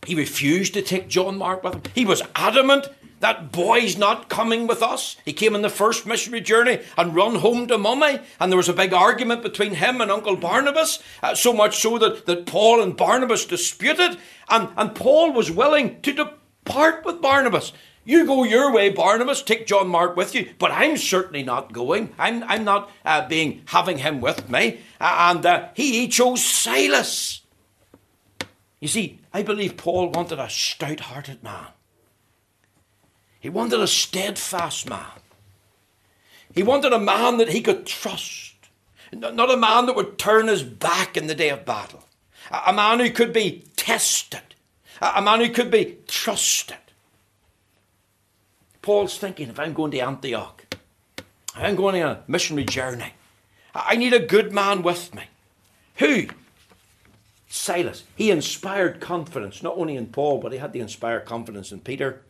He 0.07 0.15
refused 0.15 0.75
to 0.75 0.83
take 0.83 1.09
John 1.09 1.39
Mark 1.39 1.65
with 1.65 1.75
him. 1.75 1.83
He 1.95 2.05
was 2.05 2.23
adamant 2.37 2.89
that 3.25 3.51
boy's 3.51 3.97
not 3.97 4.29
coming 4.29 4.67
with 4.67 4.83
us. 4.83 5.17
He 5.25 5.33
came 5.33 5.55
on 5.55 5.63
the 5.63 5.71
first 5.71 6.05
missionary 6.05 6.43
journey 6.43 6.81
and 6.99 7.15
run 7.15 7.37
home 7.37 7.67
to 7.69 7.79
mummy, 7.79 8.21
and 8.39 8.53
there 8.53 8.59
was 8.59 8.69
a 8.69 8.75
big 8.75 8.93
argument 8.93 9.43
between 9.43 9.75
him 9.75 10.03
and 10.03 10.11
Uncle 10.11 10.37
Barnabas, 10.37 11.03
uh, 11.23 11.35
so 11.35 11.53
much 11.53 11.79
so 11.79 11.97
that, 11.99 12.27
that 12.27 12.45
Paul 12.45 12.83
and 12.83 12.97
Barnabas 12.97 13.47
disputed, 13.47 14.19
and, 14.51 14.69
and 14.77 14.95
Paul 14.95 15.33
was 15.33 15.51
willing 15.51 16.03
to 16.03 16.13
depart 16.13 17.05
with 17.07 17.23
Barnabas. 17.23 17.73
You 18.05 18.27
go 18.27 18.45
your 18.45 18.71
way, 18.71 18.91
Barnabas. 18.91 19.43
Take 19.43 19.67
John 19.67 19.89
Mark 19.89 20.15
with 20.15 20.35
you, 20.35 20.53
but 20.59 20.71
I'm 20.71 20.99
certainly 20.99 21.43
not 21.43 21.73
going. 21.73 22.13
I'm 22.19 22.45
I'm 22.45 22.63
not 22.63 22.91
uh, 23.03 23.27
being 23.27 23.63
having 23.65 23.97
him 23.97 24.21
with 24.21 24.51
me. 24.51 24.81
Uh, 25.01 25.33
and 25.33 25.47
uh, 25.47 25.69
he, 25.73 26.01
he 26.01 26.09
chose 26.09 26.45
Silas. 26.45 27.41
You 28.81 28.89
see, 28.89 29.21
I 29.33 29.43
believe 29.43 29.79
Paul 29.79 30.11
wanted 30.11 30.39
a 30.39 30.51
stout-hearted 30.51 31.43
man. 31.43 31.69
He 33.45 33.51
wanted 33.51 33.79
a 33.79 33.87
steadfast 33.87 34.89
man. 34.89 35.21
He 36.55 36.63
wanted 36.63 36.95
a 36.95 36.99
man 36.99 37.37
that 37.37 37.51
he 37.51 37.61
could 37.61 37.85
trust, 37.85 38.55
not 39.13 39.51
a 39.51 39.57
man 39.59 39.85
that 39.85 39.95
would 39.95 40.17
turn 40.17 40.49
his 40.49 40.63
back 40.63 41.15
in 41.15 41.27
the 41.27 41.35
day 41.35 41.51
of 41.51 41.67
battle, 41.67 42.05
a 42.51 42.73
man 42.73 43.01
who 43.01 43.11
could 43.11 43.35
be 43.35 43.67
tested, 43.77 44.55
a 45.03 45.21
man 45.21 45.41
who 45.41 45.51
could 45.51 45.71
be 45.71 45.99
trusted. 46.09 46.79
Paul's 48.81 49.19
thinking 49.19 49.51
if 49.51 49.61
I'm 49.61 49.75
going 49.75 49.91
to 49.91 49.99
Antioch, 49.99 50.65
I'm 51.55 51.77
going 51.77 52.03
on 52.03 52.11
a 52.13 52.23
missionary 52.27 52.65
journey, 52.65 53.13
I 53.75 53.97
need 53.97 54.15
a 54.15 54.21
good 54.21 54.55
man 54.55 54.81
with 54.81 55.15
me. 55.15 55.25
Who? 55.97 56.29
Silas. 57.47 58.05
He 58.17 58.31
inspired 58.31 59.03
confidence, 59.03 59.63
not 59.63 59.77
only 59.77 59.97
in 59.97 60.07
Paul, 60.07 60.39
but 60.39 60.53
he 60.53 60.57
had 60.57 60.73
the 60.73 60.81
inspired 60.81 61.27
confidence 61.27 61.73
in 61.73 61.81
Peter 61.81 62.23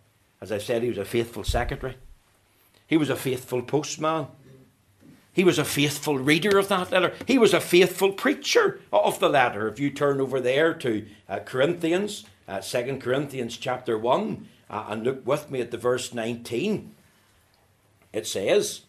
as 0.45 0.53
I 0.53 0.59
said, 0.59 0.83
he 0.83 0.91
was 0.91 0.99
a 0.99 1.07
faithful 1.07 1.43
secretary. 1.43 1.97
He 2.87 2.99
was 2.99 3.09
a 3.09 3.17
faithful 3.17 3.63
postman. 3.63 4.27
He 5.33 5.43
was 5.43 5.59
a 5.59 5.65
faithful 5.65 6.19
reader 6.19 6.59
of 6.59 6.69
that 6.69 6.93
letter. 6.93 7.15
He 7.27 7.39
was 7.39 7.55
a 7.55 7.63
faithful 7.63 8.13
preacher 8.13 8.79
of 8.93 9.21
the 9.21 9.31
letter. 9.31 9.67
If 9.69 9.81
you 9.81 9.91
turn 9.91 10.21
over 10.21 10.41
there 10.41 10.75
to 10.75 11.07
uh, 11.31 11.39
Corinthians, 11.47 12.27
uh, 12.47 12.61
2 12.61 12.99
Corinthians 12.99 13.57
chapter 13.57 13.97
1, 13.97 14.47
uh, 14.69 14.85
and 14.91 15.03
look 15.03 15.27
with 15.27 15.51
me 15.51 15.63
at 15.63 15.71
the 15.71 15.79
verse 15.79 16.13
19, 16.13 16.95
it 18.13 18.27
says, 18.27 18.83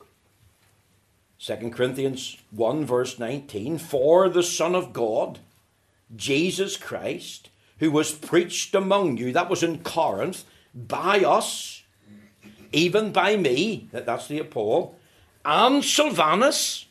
2 1.40 1.70
Corinthians 1.70 2.36
1, 2.52 2.86
verse 2.86 3.18
19, 3.18 3.78
For 3.78 4.28
the 4.28 4.44
Son 4.44 4.76
of 4.76 4.92
God, 4.92 5.40
Jesus 6.14 6.76
Christ, 6.76 7.50
who 7.80 7.92
was 7.92 8.12
preached 8.12 8.76
among 8.76 9.16
you, 9.16 9.32
that 9.32 9.50
was 9.50 9.64
in 9.64 9.80
Corinth, 9.84 10.44
by 10.76 11.22
us, 11.22 11.84
even 12.72 13.12
by 13.12 13.38
me, 13.38 13.88
that's 13.92 14.28
the 14.28 14.44
Paul, 14.44 14.98
and 15.46 15.84
Silvanus, 15.84 16.86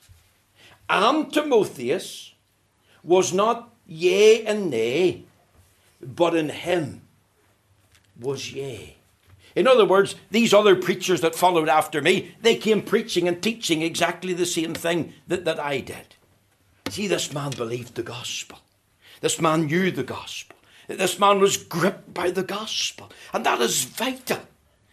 and 0.88 1.33
Timotheus, 1.33 2.33
was 3.03 3.33
not 3.33 3.75
yea 3.87 4.44
and 4.47 4.70
nay, 4.70 5.25
but 6.01 6.35
in 6.35 6.49
him 6.49 7.03
was 8.18 8.53
yea. 8.53 8.97
In 9.55 9.68
other 9.68 9.85
words, 9.85 10.16
these 10.31 10.53
other 10.53 10.75
preachers 10.75 11.20
that 11.20 11.35
followed 11.35 11.68
after 11.68 12.03
me, 12.03 12.35
they 12.40 12.57
came 12.57 12.83
preaching 12.83 13.29
and 13.29 13.40
teaching 13.42 13.83
exactly 13.83 14.33
the 14.33 14.47
same 14.47 14.75
thing 14.75 15.12
that, 15.29 15.44
that 15.44 15.61
I 15.61 15.81
did. 15.81 16.16
See, 16.88 17.07
this 17.07 17.33
man 17.33 17.51
believed 17.51 17.94
the 17.94 18.03
gospel. 18.03 18.59
This 19.20 19.40
man 19.40 19.66
knew 19.66 19.90
the 19.90 20.03
gospel. 20.03 20.54
This 20.88 21.18
man 21.18 21.40
was 21.40 21.57
gripped 21.57 22.12
by 22.12 22.31
the 22.31 22.42
gospel, 22.42 23.11
and 23.33 23.47
that 23.47 23.61
is 23.61 23.85
vital. 23.85 24.40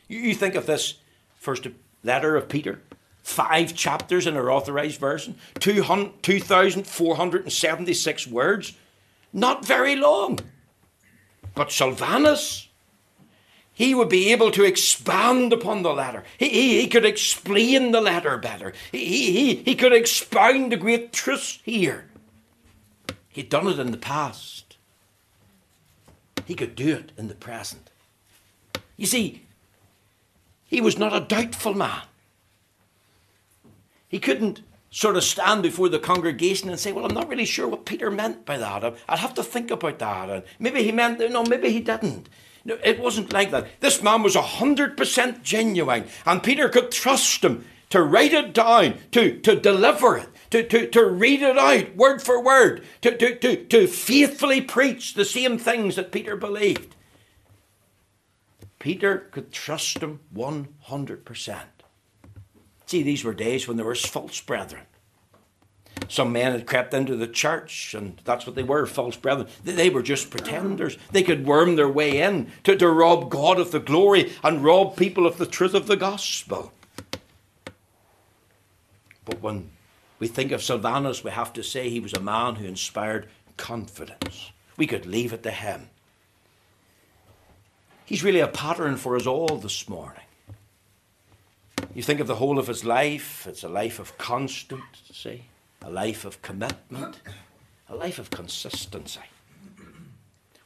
You 0.08 0.34
think 0.36 0.56
of 0.56 0.66
this 0.66 0.96
first 1.36 1.68
letter 2.04 2.36
of 2.36 2.50
Peter, 2.50 2.82
five 3.24 3.76
chapters 3.76 4.28
in 4.28 4.38
our 4.38 4.52
authorized 4.52 5.00
version, 5.00 5.36
2,476 5.60 8.28
words, 8.28 8.78
not 9.34 9.66
very 9.66 9.96
long. 9.96 10.40
But 11.56 11.72
Silvanus, 11.72 12.68
he 13.74 13.96
would 13.96 14.10
be 14.10 14.32
able 14.32 14.52
to 14.52 14.64
expand 14.64 15.54
upon 15.54 15.82
the 15.82 15.94
letter. 15.94 16.24
He, 16.38 16.50
he, 16.50 16.82
he 16.82 16.88
could 16.88 17.06
explain 17.06 17.92
the 17.92 18.02
letter 18.02 18.38
better. 18.38 18.74
He, 18.92 19.32
he, 19.32 19.56
he 19.56 19.76
could 19.76 19.94
expound 19.94 20.72
the 20.72 20.78
great 20.78 21.14
truths 21.14 21.60
here. 21.64 22.10
He'd 23.30 23.50
done 23.50 23.68
it 23.68 23.80
in 23.80 23.92
the 23.92 23.98
past. 23.98 24.71
He 26.52 26.56
could 26.56 26.76
do 26.76 26.94
it 26.98 27.14
in 27.18 27.30
the 27.30 27.34
present. 27.34 27.90
You 28.98 29.06
see, 29.06 29.44
he 30.66 30.82
was 30.82 31.00
not 31.00 31.16
a 31.16 31.22
doubtful 31.22 31.74
man. 31.74 32.02
He 34.10 34.20
couldn't 34.20 34.60
sort 34.90 35.16
of 35.16 35.24
stand 35.24 35.64
before 35.64 35.88
the 35.88 35.98
congregation 35.98 36.68
and 36.68 36.78
say, 36.78 36.92
Well, 36.92 37.06
I'm 37.06 37.14
not 37.14 37.30
really 37.30 37.46
sure 37.46 37.70
what 37.70 37.86
Peter 37.86 38.12
meant 38.12 38.46
by 38.46 38.58
that. 38.58 38.84
I'd 39.08 39.20
have 39.20 39.34
to 39.36 39.44
think 39.44 39.72
about 39.72 40.00
that. 40.00 40.30
And 40.30 40.44
maybe 40.60 40.84
he 40.84 40.92
meant, 40.92 41.20
no, 41.20 41.44
maybe 41.44 41.72
he 41.72 41.80
didn't. 41.80 42.28
No, 42.66 42.78
it 42.84 43.00
wasn't 43.00 43.32
like 43.32 43.52
that. 43.52 43.68
This 43.80 44.04
man 44.04 44.22
was 44.22 44.36
100% 44.36 45.44
genuine, 45.44 46.04
and 46.26 46.44
Peter 46.44 46.68
could 46.68 46.92
trust 46.92 47.46
him 47.46 47.64
to 47.92 48.04
write 48.04 48.34
it 48.34 48.54
down, 48.54 48.98
to, 49.12 49.40
to 49.40 49.56
deliver 49.56 50.18
it, 50.18 50.28
to, 50.52 50.64
to, 50.64 50.88
to 50.88 51.06
read 51.06 51.42
it 51.42 51.58
out 51.58 51.96
word 51.96 52.22
for 52.22 52.42
word, 52.42 52.84
to, 53.02 53.18
to, 53.18 53.36
to, 53.36 53.66
to 53.66 53.88
faithfully 53.88 54.62
preach 54.62 55.14
the 55.14 55.26
same 55.26 55.58
things 55.58 55.96
that 55.96 56.12
Peter 56.12 56.36
believed. 56.36 56.96
Peter 58.80 59.30
could 59.32 59.52
trust 59.52 60.00
him 60.00 60.20
100%. 60.36 61.62
See, 62.86 63.04
these 63.04 63.24
were 63.24 63.34
days 63.34 63.68
when 63.68 63.78
there 63.78 63.86
were 63.86 63.96
false 63.96 64.42
brethren. 64.42 64.84
Some 66.08 66.34
men 66.34 66.52
had 66.52 66.66
crept 66.66 66.94
into 66.94 67.16
the 67.16 67.28
church, 67.28 67.94
and 67.94 68.20
that's 68.26 68.46
what 68.46 68.56
they 68.56 68.64
were 68.64 68.86
false 68.86 69.16
brethren. 69.16 69.48
They 69.64 69.90
were 69.90 70.02
just 70.02 70.30
pretenders. 70.30 70.98
They 71.12 71.24
could 71.24 71.46
worm 71.46 71.76
their 71.76 71.88
way 71.88 72.20
in 72.20 72.52
to, 72.64 72.76
to 72.76 72.90
rob 72.90 73.30
God 73.30 73.60
of 73.60 73.72
the 73.72 73.80
glory 73.80 74.34
and 74.44 74.64
rob 74.64 74.98
people 74.98 75.26
of 75.26 75.38
the 75.38 75.46
truth 75.46 75.74
of 75.74 75.88
the 75.88 75.96
gospel. 75.96 76.74
But 79.24 79.42
when 79.42 79.70
we 80.22 80.28
think 80.28 80.52
of 80.52 80.62
Silvanus, 80.62 81.24
we 81.24 81.32
have 81.32 81.52
to 81.54 81.64
say 81.64 81.90
he 81.90 82.00
was 82.00 82.14
a 82.14 82.22
man 82.22 82.54
who 82.54 82.66
inspired 82.68 83.28
confidence. 83.58 84.52
We 84.78 84.86
could 84.86 85.08
leave 85.08 85.34
it 85.34 85.42
to 85.42 85.50
him. 85.50 85.90
He's 88.06 88.24
really 88.24 88.40
a 88.40 88.48
pattern 88.48 88.98
for 88.98 89.16
us 89.16 89.26
all 89.26 89.58
this 89.58 89.90
morning. 89.90 90.22
You 91.96 92.04
think 92.04 92.20
of 92.20 92.28
the 92.28 92.36
whole 92.36 92.60
of 92.60 92.68
his 92.68 92.86
life, 92.86 93.48
it's 93.48 93.64
a 93.64 93.68
life 93.68 93.98
of 93.98 94.16
constancy, 94.20 95.46
a 95.82 95.90
life 95.90 96.24
of 96.24 96.44
commitment, 96.44 97.20
a 97.90 97.96
life 97.96 98.20
of 98.20 98.30
consistency. 98.30 99.22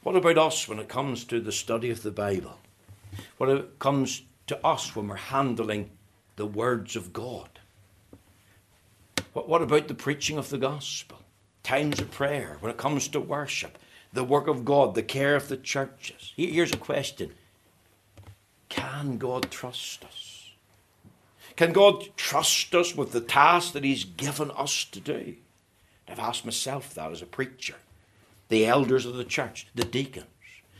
What 0.02 0.16
about 0.16 0.36
us 0.36 0.68
when 0.68 0.78
it 0.80 0.88
comes 0.90 1.24
to 1.24 1.40
the 1.40 1.50
study 1.50 1.88
of 1.88 2.02
the 2.02 2.10
Bible? 2.10 2.58
When 3.38 3.48
it 3.48 3.78
comes 3.78 4.20
to 4.48 4.66
us 4.66 4.94
when 4.94 5.08
we're 5.08 5.16
handling 5.16 5.92
the 6.36 6.46
words 6.46 6.94
of 6.94 7.14
God? 7.14 7.48
What, 9.36 9.50
what 9.50 9.60
about 9.60 9.86
the 9.86 9.94
preaching 9.94 10.38
of 10.38 10.48
the 10.48 10.56
gospel? 10.56 11.18
Times 11.62 12.00
of 12.00 12.10
prayer, 12.10 12.56
when 12.60 12.70
it 12.70 12.78
comes 12.78 13.06
to 13.08 13.20
worship, 13.20 13.76
the 14.10 14.24
work 14.24 14.46
of 14.46 14.64
God, 14.64 14.94
the 14.94 15.02
care 15.02 15.36
of 15.36 15.48
the 15.48 15.58
churches. 15.58 16.32
Here's 16.38 16.72
a 16.72 16.78
question 16.78 17.34
Can 18.70 19.18
God 19.18 19.50
trust 19.50 20.06
us? 20.06 20.52
Can 21.54 21.74
God 21.74 22.16
trust 22.16 22.74
us 22.74 22.96
with 22.96 23.12
the 23.12 23.20
task 23.20 23.74
that 23.74 23.84
He's 23.84 24.04
given 24.04 24.50
us 24.52 24.86
to 24.86 25.00
do? 25.00 25.34
I've 26.08 26.18
asked 26.18 26.46
myself 26.46 26.94
that 26.94 27.12
as 27.12 27.20
a 27.20 27.26
preacher. 27.26 27.74
The 28.48 28.64
elders 28.64 29.04
of 29.04 29.16
the 29.16 29.24
church, 29.24 29.66
the 29.74 29.84
deacons, 29.84 30.24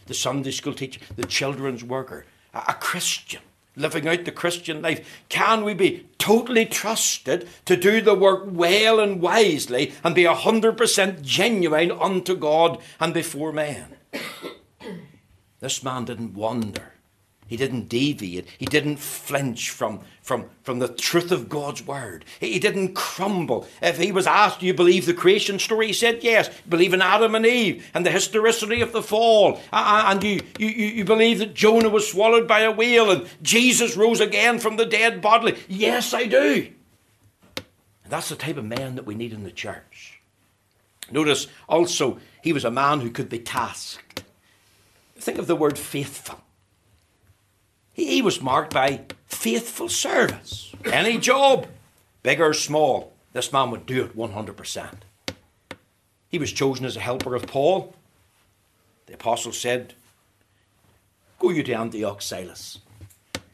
the 0.07 0.15
Sunday 0.15 0.53
school 0.53 0.73
teacher, 0.73 1.03
the 1.15 1.27
children's 1.27 1.85
worker, 1.85 2.25
a 2.55 2.73
Christian 2.73 3.43
living 3.77 4.09
out 4.09 4.25
the 4.25 4.33
Christian 4.33 4.83
life. 4.83 5.25
Can 5.29 5.63
we 5.63 5.75
be 5.75 6.07
totally 6.19 6.67
trusted 6.67 7.49
to 7.67 7.77
do 7.77 8.01
the 8.01 8.15
work 8.15 8.45
well 8.47 8.99
and 8.99 9.21
wisely 9.21 9.93
and 10.03 10.15
be 10.15 10.25
100% 10.25 11.23
genuine 11.23 11.93
unto 11.93 12.35
God 12.35 12.81
and 12.99 13.15
before 13.15 13.53
men? 13.53 13.97
this 15.61 15.85
man 15.85 16.07
didn't 16.07 16.35
wonder 16.35 16.96
he 17.49 17.57
didn't 17.57 17.89
deviate. 17.89 18.49
He 18.59 18.67
didn't 18.67 18.97
flinch 18.97 19.71
from, 19.71 20.01
from, 20.21 20.47
from 20.65 20.81
the 20.81 20.89
truth 20.89 21.31
of 21.31 21.49
God's 21.49 21.87
word. 21.87 22.25
He 22.41 22.59
didn't 22.59 22.95
crumble. 22.95 23.69
If 23.81 23.99
he 23.99 24.11
was 24.11 24.27
asked, 24.27 24.61
Do 24.61 24.67
you 24.67 24.75
believe 24.75 25.07
the 25.07 25.15
creation 25.15 25.61
story? 25.61 25.89
He 25.89 25.93
said, 25.93 26.25
Yes. 26.25 26.51
Believe 26.69 26.93
in 26.93 27.01
Adam 27.01 27.37
and 27.37 27.47
Eve 27.47 27.89
and 27.95 28.05
the 28.05 28.11
historicity 28.11 28.81
of 28.81 28.91
the 28.91 29.03
fall. 29.03 29.61
And 29.73 30.23
you, 30.25 30.41
you, 30.59 30.69
you 30.69 31.05
believe 31.05 31.39
that 31.39 31.55
Jonah 31.55 31.89
was 31.89 32.11
swallowed 32.11 32.49
by 32.49 32.61
a 32.61 32.73
whale 32.73 33.11
and 33.11 33.29
Jesus 33.43 33.97
rose 33.97 34.21
again 34.21 34.59
from 34.59 34.77
the 34.77 34.87
dead 34.87 35.23
bodily. 35.23 35.57
Yes, 35.69 36.13
I 36.13 36.25
do. 36.25 36.73
And 37.57 38.13
that's 38.13 38.29
the 38.29 38.37
type 38.37 38.57
of 38.57 38.65
man 38.65 38.97
that 38.97 39.07
we 39.07 39.15
need 39.15 39.33
in 39.33 39.45
the 39.45 39.53
church. 39.53 40.21
Notice 41.13 41.47
also, 41.69 42.19
he 42.43 42.53
was 42.53 42.65
a 42.65 42.71
man 42.73 43.01
who 43.01 43.11
could 43.11 43.29
be 43.29 43.39
tasked. 43.39 44.25
Think 45.17 45.39
of 45.39 45.47
the 45.47 45.55
word 45.55 45.79
faithful. 45.79 46.41
He 47.97 48.21
was 48.21 48.43
marked 48.43 48.75
by 48.75 49.07
faithful 49.27 49.89
service. 49.89 50.71
Any 50.85 51.17
job, 51.17 51.67
big 52.23 52.43
or 52.43 52.53
small, 52.53 53.15
this 53.33 53.55
man 53.55 53.71
would 53.71 53.87
do 53.87 54.05
it 54.05 54.15
100%. 54.15 54.93
He 56.29 56.39
was 56.39 56.53
chosen 56.53 56.85
as 56.85 56.99
a 56.99 57.01
helper 57.01 57.35
of 57.35 57.47
Paul. 57.47 57.95
The 59.07 59.15
apostle 59.15 59.53
said, 59.53 59.95
Go 61.39 61.49
you 61.49 61.63
to 61.63 61.73
Antioch, 61.73 62.21
Silas. 62.21 62.81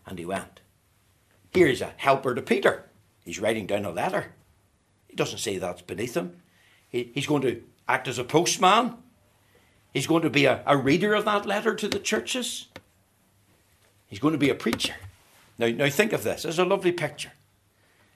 And 0.06 0.18
he 0.18 0.24
went. 0.24 0.58
Here 1.54 1.68
is 1.68 1.80
a 1.80 1.94
helper 1.96 2.34
to 2.34 2.42
Peter. 2.42 2.86
He's 3.24 3.38
writing 3.38 3.68
down 3.68 3.84
a 3.84 3.92
letter. 3.92 4.32
He 5.06 5.14
doesn't 5.14 5.38
say 5.38 5.58
that's 5.58 5.82
beneath 5.82 6.16
him. 6.16 6.42
He, 6.88 7.12
he's 7.14 7.28
going 7.28 7.42
to 7.42 7.62
act 7.88 8.08
as 8.08 8.18
a 8.18 8.24
postman. 8.24 8.96
He's 9.94 10.08
going 10.08 10.22
to 10.22 10.30
be 10.30 10.46
a, 10.46 10.64
a 10.66 10.76
reader 10.76 11.14
of 11.14 11.26
that 11.26 11.46
letter 11.46 11.76
to 11.76 11.86
the 11.86 12.00
churches. 12.00 12.66
He's 14.12 14.18
going 14.18 14.32
to 14.32 14.38
be 14.38 14.50
a 14.50 14.54
preacher. 14.54 14.94
Now, 15.56 15.68
now 15.68 15.88
think 15.88 16.12
of 16.12 16.22
this. 16.22 16.42
This 16.42 16.56
is 16.56 16.58
a 16.58 16.66
lovely 16.66 16.92
picture. 16.92 17.32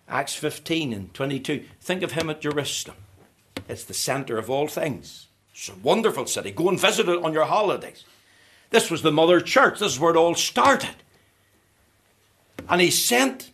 Acts 0.07 0.35
15 0.35 0.93
and 0.93 1.15
22. 1.15 1.65
Think 1.81 2.03
of 2.03 2.13
him 2.13 2.29
at 2.29 2.43
Jerusalem. 2.43 2.99
It's 3.67 3.85
the 3.85 3.95
centre 3.95 4.37
of 4.37 4.51
all 4.51 4.69
things. 4.69 5.29
It's 5.55 5.71
a 5.71 5.75
wonderful 5.75 6.27
city. 6.27 6.51
Go 6.51 6.69
and 6.69 6.79
visit 6.79 7.09
it 7.09 7.25
on 7.25 7.33
your 7.33 7.47
holidays. 7.47 8.05
This 8.69 8.91
was 8.91 9.01
the 9.01 9.11
mother 9.11 9.41
church. 9.41 9.79
This 9.79 9.95
is 9.95 9.99
where 9.99 10.13
it 10.13 10.19
all 10.19 10.35
started. 10.35 10.97
And 12.69 12.83
he's 12.83 13.03
sent 13.03 13.51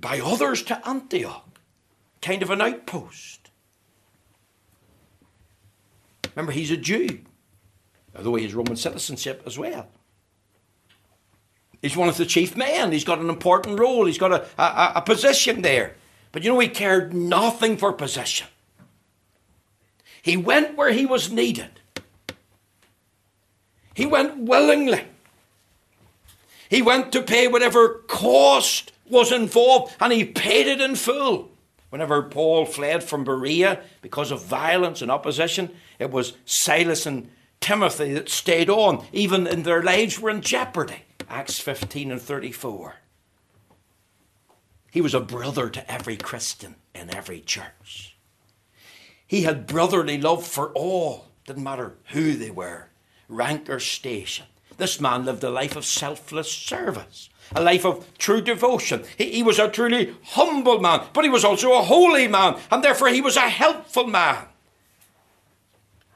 by 0.00 0.18
others 0.18 0.64
to 0.64 0.88
Antioch, 0.88 1.60
kind 2.20 2.42
of 2.42 2.50
an 2.50 2.62
outpost. 2.62 3.52
Remember, 6.34 6.50
he's 6.50 6.72
a 6.72 6.76
Jew, 6.76 7.20
although 8.16 8.34
he 8.34 8.42
has 8.42 8.54
Roman 8.54 8.74
citizenship 8.74 9.44
as 9.46 9.56
well. 9.56 9.86
He's 11.86 11.96
one 11.96 12.08
of 12.08 12.16
the 12.16 12.26
chief 12.26 12.56
men. 12.56 12.90
He's 12.90 13.04
got 13.04 13.20
an 13.20 13.28
important 13.28 13.78
role. 13.78 14.06
He's 14.06 14.18
got 14.18 14.32
a, 14.32 14.44
a, 14.60 14.92
a 14.96 15.02
position 15.02 15.62
there. 15.62 15.94
But 16.32 16.42
you 16.42 16.52
know, 16.52 16.58
he 16.58 16.66
cared 16.66 17.14
nothing 17.14 17.76
for 17.76 17.92
position. 17.92 18.48
He 20.20 20.36
went 20.36 20.76
where 20.76 20.90
he 20.90 21.06
was 21.06 21.30
needed. 21.30 21.78
He 23.94 24.04
went 24.04 24.38
willingly. 24.38 25.04
He 26.68 26.82
went 26.82 27.12
to 27.12 27.22
pay 27.22 27.46
whatever 27.46 28.02
cost 28.08 28.90
was 29.08 29.30
involved, 29.30 29.94
and 30.00 30.12
he 30.12 30.24
paid 30.24 30.66
it 30.66 30.80
in 30.80 30.96
full. 30.96 31.52
Whenever 31.90 32.20
Paul 32.20 32.66
fled 32.66 33.04
from 33.04 33.22
Berea 33.22 33.80
because 34.02 34.32
of 34.32 34.44
violence 34.44 35.02
and 35.02 35.10
opposition, 35.12 35.70
it 36.00 36.10
was 36.10 36.32
Silas 36.46 37.06
and 37.06 37.30
Timothy 37.60 38.12
that 38.14 38.28
stayed 38.28 38.68
on, 38.68 39.06
even 39.12 39.46
in 39.46 39.62
their 39.62 39.84
lives 39.84 40.18
were 40.18 40.30
in 40.30 40.40
jeopardy. 40.40 41.05
Acts 41.28 41.58
15 41.58 42.12
and 42.12 42.22
34. 42.22 42.96
He 44.90 45.00
was 45.00 45.14
a 45.14 45.20
brother 45.20 45.68
to 45.68 45.90
every 45.90 46.16
Christian 46.16 46.76
in 46.94 47.14
every 47.14 47.40
church. 47.40 48.16
He 49.26 49.42
had 49.42 49.66
brotherly 49.66 50.20
love 50.20 50.46
for 50.46 50.70
all, 50.72 51.26
didn't 51.46 51.64
matter 51.64 51.94
who 52.10 52.34
they 52.34 52.50
were, 52.50 52.88
rank 53.28 53.68
or 53.68 53.80
station. 53.80 54.46
This 54.78 55.00
man 55.00 55.24
lived 55.24 55.42
a 55.42 55.50
life 55.50 55.74
of 55.74 55.84
selfless 55.84 56.52
service, 56.52 57.28
a 57.54 57.60
life 57.60 57.84
of 57.84 58.06
true 58.18 58.40
devotion. 58.40 59.04
He, 59.16 59.32
he, 59.32 59.42
was 59.42 59.58
a 59.58 59.68
truly 59.68 60.14
humble 60.22 60.80
man, 60.80 61.06
but 61.12 61.24
he 61.24 61.30
was 61.30 61.44
also 61.44 61.72
a 61.72 61.82
holy 61.82 62.28
man, 62.28 62.56
and 62.70 62.84
therefore 62.84 63.08
he 63.08 63.20
was 63.20 63.36
a 63.36 63.48
helpful 63.48 64.06
man. 64.06 64.44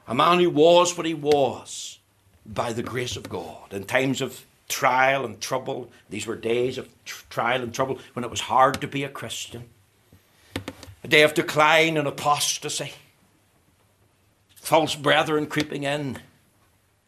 A 0.07 0.15
man 0.15 0.39
who 0.39 0.49
was 0.49 0.95
what 0.95 1.05
he 1.05 1.13
was 1.13 1.99
by 2.45 2.71
the 2.71 2.83
grace 2.83 3.15
of 3.15 3.29
God. 3.29 3.73
In 3.73 3.83
times 3.83 4.21
of 4.21 4.45
trial 4.71 5.25
and 5.25 5.39
trouble, 5.39 5.91
these 6.09 6.25
were 6.25 6.35
days 6.35 6.77
of 6.77 6.89
tr- 7.05 7.25
trial 7.29 7.61
and 7.61 7.73
trouble 7.73 7.99
when 8.13 8.23
it 8.23 8.31
was 8.31 8.41
hard 8.41 8.81
to 8.81 8.87
be 8.87 9.03
a 9.03 9.09
Christian, 9.09 9.65
a 11.03 11.07
day 11.07 11.21
of 11.21 11.33
decline 11.33 11.97
and 11.97 12.07
apostasy, 12.07 12.93
false 14.55 14.95
brethren 14.95 15.45
creeping 15.45 15.83
in, 15.83 16.17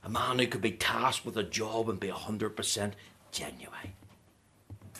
a 0.03 0.09
man 0.09 0.37
who 0.37 0.47
could 0.47 0.61
be 0.61 0.71
tasked 0.71 1.25
with 1.25 1.37
a 1.37 1.43
job 1.43 1.89
and 1.89 1.99
be 1.99 2.09
100% 2.09 2.91
genuine. 3.31 3.93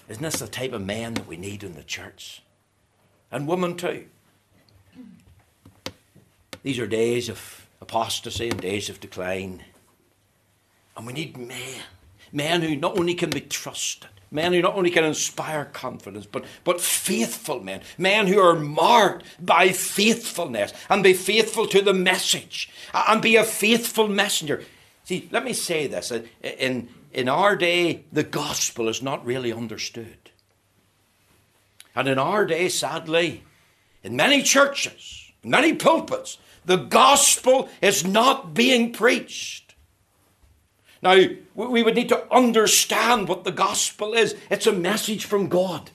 Isn't 0.07 0.23
this 0.23 0.39
the 0.39 0.47
type 0.47 0.73
of 0.73 0.81
man 0.81 1.13
that 1.15 1.27
we 1.27 1.37
need 1.37 1.63
in 1.63 1.75
the 1.75 1.83
church? 1.83 2.41
And 3.31 3.47
women 3.47 3.75
too. 3.75 4.05
These 6.61 6.79
are 6.79 6.87
days 6.87 7.27
of 7.27 7.67
apostasy 7.81 8.49
and 8.49 8.61
days 8.61 8.89
of 8.89 9.01
decline. 9.01 9.63
And 10.95 11.05
we 11.05 11.13
need 11.13 11.37
men. 11.37 11.81
Men 12.33 12.63
who 12.63 12.75
not 12.75 12.97
only 12.97 13.13
can 13.13 13.29
be 13.29 13.41
trusted, 13.41 14.09
men 14.31 14.51
who 14.51 14.61
not 14.61 14.73
only 14.73 14.89
can 14.89 15.05
inspire 15.05 15.65
confidence, 15.65 16.25
but, 16.25 16.43
but 16.63 16.81
faithful 16.81 17.61
men. 17.61 17.81
Men 17.97 18.27
who 18.27 18.39
are 18.39 18.55
marked 18.55 19.25
by 19.39 19.69
faithfulness 19.69 20.73
and 20.89 21.03
be 21.03 21.13
faithful 21.13 21.67
to 21.67 21.81
the 21.81 21.93
message 21.93 22.69
and 22.93 23.21
be 23.21 23.35
a 23.35 23.43
faithful 23.43 24.07
messenger. 24.07 24.63
See, 25.05 25.29
let 25.31 25.45
me 25.45 25.53
say 25.53 25.85
this. 25.87 26.11
Uh, 26.11 26.23
in, 26.41 26.89
in 27.13 27.29
our 27.29 27.55
day, 27.55 28.03
the 28.11 28.23
gospel 28.23 28.89
is 28.89 29.01
not 29.01 29.23
really 29.23 29.53
understood. 29.53 30.17
And 31.95 32.07
in 32.07 32.17
our 32.17 32.45
day, 32.45 32.69
sadly, 32.69 33.43
in 34.03 34.15
many 34.15 34.41
churches, 34.41 35.31
many 35.43 35.73
pulpits, 35.73 36.39
the 36.65 36.77
gospel 36.77 37.69
is 37.81 38.05
not 38.05 38.55
being 38.55 38.91
preached. 38.91 39.62
Now, 41.03 41.21
we 41.53 41.83
would 41.83 41.95
need 41.95 42.09
to 42.09 42.33
understand 42.33 43.27
what 43.27 43.43
the 43.43 43.51
gospel 43.51 44.13
is. 44.13 44.35
It's 44.49 44.67
a 44.67 44.71
message 44.71 45.25
from 45.25 45.49
God. 45.49 45.91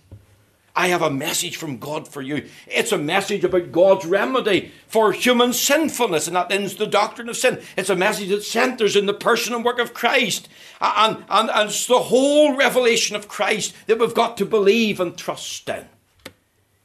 I 0.77 0.89
have 0.89 1.01
a 1.03 1.11
message 1.11 1.57
from 1.57 1.79
God 1.79 2.07
for 2.07 2.21
you. 2.21 2.47
It's 2.67 2.93
a 2.93 2.99
message 2.99 3.43
about 3.43 3.73
God's 3.73 4.05
remedy 4.05 4.71
for 4.87 5.11
human 5.11 5.55
sinfulness, 5.55 6.27
and 6.27 6.37
that 6.37 6.53
ends 6.53 6.77
the 6.77 6.87
doctrine 6.87 7.31
of 7.31 7.39
sin. 7.39 7.61
It's 7.77 7.89
a 7.89 7.97
message 7.97 8.29
that 8.29 8.45
centers 8.45 8.95
in 8.95 9.07
the 9.07 9.15
person 9.15 9.55
and 9.55 9.65
work 9.65 9.79
of 9.79 9.95
Christ. 9.95 10.49
And, 10.81 11.25
and, 11.31 11.51
and 11.51 11.71
it's 11.71 11.87
the 11.87 11.99
whole 11.99 12.55
revelation 12.55 13.17
of 13.17 13.29
Christ 13.29 13.75
that 13.87 13.99
we've 13.99 14.15
got 14.15 14.37
to 14.37 14.45
believe 14.45 15.01
and 15.01 15.17
trust 15.17 15.69
in. 15.71 15.87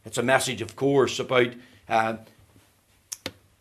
It's 0.06 0.18
a 0.18 0.24
message, 0.24 0.62
of 0.62 0.76
course, 0.78 1.20
about 1.20 1.54
uh, 1.90 2.16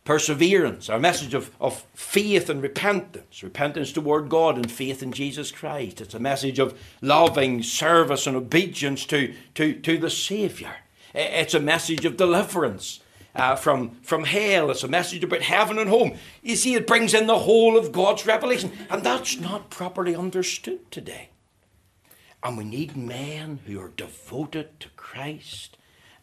perseverance, 0.04 0.88
our 0.88 0.98
message 0.98 1.34
of, 1.34 1.50
of 1.60 1.86
faith 1.94 2.50
and 2.50 2.62
repentance, 2.62 3.42
repentance 3.42 3.92
toward 3.92 4.28
God 4.28 4.56
and 4.56 4.70
faith 4.70 5.02
in 5.02 5.12
Jesus 5.12 5.52
Christ. 5.52 6.00
It's 6.00 6.14
a 6.14 6.20
message 6.20 6.58
of 6.58 6.78
loving 7.00 7.62
service 7.62 8.26
and 8.26 8.36
obedience 8.36 9.06
to, 9.06 9.34
to, 9.54 9.74
to 9.74 9.98
the 9.98 10.10
Saviour. 10.10 10.74
It's 11.14 11.54
a 11.54 11.60
message 11.60 12.04
of 12.04 12.16
deliverance 12.16 13.00
uh, 13.34 13.56
from, 13.56 13.90
from 14.02 14.24
hell. 14.24 14.70
It's 14.70 14.82
a 14.82 14.88
message 14.88 15.22
about 15.22 15.42
heaven 15.42 15.78
and 15.78 15.88
home. 15.88 16.16
You 16.42 16.56
see, 16.56 16.74
it 16.74 16.86
brings 16.86 17.14
in 17.14 17.26
the 17.26 17.38
whole 17.40 17.76
of 17.76 17.92
God's 17.92 18.26
revelation, 18.26 18.72
and 18.90 19.02
that's 19.02 19.38
not 19.38 19.70
properly 19.70 20.16
understood 20.16 20.90
today. 20.90 21.30
And 22.42 22.58
we 22.58 22.64
need 22.64 22.96
men 22.96 23.60
who 23.66 23.80
are 23.80 23.92
devoted 23.96 24.80
to 24.80 24.88
Christ 24.96 25.76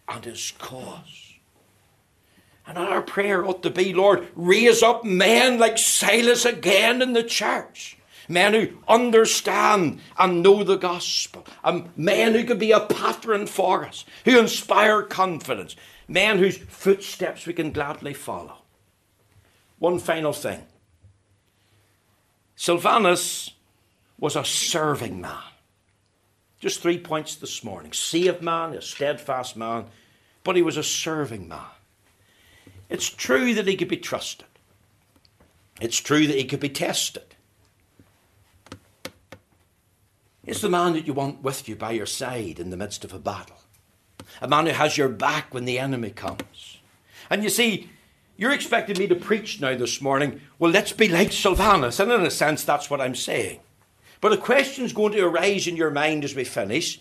and 0.07 0.25
His 0.25 0.51
cause. 0.59 1.28
And 2.69 2.77
our 2.77 3.01
prayer 3.01 3.43
ought 3.43 3.63
to 3.63 3.71
be, 3.71 3.95
Lord, 3.95 4.27
raise 4.35 4.83
up 4.83 5.03
men 5.03 5.57
like 5.57 5.79
Silas 5.79 6.45
again 6.45 7.01
in 7.01 7.13
the 7.13 7.23
church. 7.23 7.97
Men 8.27 8.53
who 8.53 8.77
understand 8.87 10.01
and 10.19 10.43
know 10.43 10.63
the 10.63 10.75
gospel. 10.75 11.47
And 11.63 11.89
men 11.97 12.35
who 12.35 12.43
can 12.43 12.59
be 12.59 12.71
a 12.71 12.79
pattern 12.79 13.47
for 13.47 13.85
us, 13.85 14.05
who 14.23 14.37
inspire 14.37 15.01
confidence. 15.01 15.75
Men 16.07 16.37
whose 16.37 16.59
footsteps 16.59 17.47
we 17.47 17.53
can 17.53 17.71
gladly 17.71 18.13
follow. 18.13 18.59
One 19.79 19.97
final 19.97 20.33
thing 20.33 20.63
Silvanus 22.55 23.49
was 24.19 24.35
a 24.35 24.45
serving 24.45 25.21
man. 25.21 25.41
Just 26.59 26.81
three 26.81 26.99
points 26.99 27.35
this 27.35 27.63
morning. 27.63 27.93
Saved 27.93 28.43
man, 28.43 28.73
a 28.73 28.81
steadfast 28.83 29.57
man, 29.57 29.85
but 30.43 30.55
he 30.55 30.61
was 30.61 30.77
a 30.77 30.83
serving 30.83 31.47
man. 31.47 31.65
It's 32.89 33.09
true 33.09 33.53
that 33.53 33.67
he 33.67 33.75
could 33.75 33.87
be 33.87 33.97
trusted. 33.97 34.47
It's 35.79 35.97
true 35.97 36.27
that 36.27 36.37
he 36.37 36.43
could 36.43 36.59
be 36.59 36.69
tested. 36.69 37.23
It's 40.45 40.61
the 40.61 40.69
man 40.69 40.93
that 40.93 41.05
you 41.05 41.13
want 41.13 41.43
with 41.43 41.69
you 41.69 41.75
by 41.75 41.91
your 41.91 42.07
side 42.07 42.59
in 42.59 42.71
the 42.71 42.77
midst 42.77 43.05
of 43.05 43.13
a 43.13 43.19
battle. 43.19 43.57
A 44.41 44.47
man 44.47 44.65
who 44.65 44.73
has 44.73 44.97
your 44.97 45.09
back 45.09 45.53
when 45.53 45.65
the 45.65 45.79
enemy 45.79 46.09
comes. 46.09 46.79
And 47.29 47.43
you 47.43 47.49
see, 47.49 47.89
you're 48.35 48.51
expecting 48.51 48.97
me 48.97 49.07
to 49.07 49.15
preach 49.15 49.61
now 49.61 49.75
this 49.75 50.01
morning. 50.01 50.41
Well, 50.57 50.71
let's 50.71 50.91
be 50.91 51.07
like 51.07 51.31
Silvanus. 51.31 51.99
And 51.99 52.11
in 52.11 52.25
a 52.25 52.31
sense, 52.31 52.63
that's 52.63 52.89
what 52.89 53.01
I'm 53.01 53.15
saying. 53.15 53.59
But 54.21 54.33
a 54.33 54.37
question's 54.37 54.93
going 54.93 55.13
to 55.13 55.25
arise 55.25 55.67
in 55.67 55.77
your 55.77 55.91
mind 55.91 56.23
as 56.23 56.35
we 56.35 56.43
finish. 56.43 56.99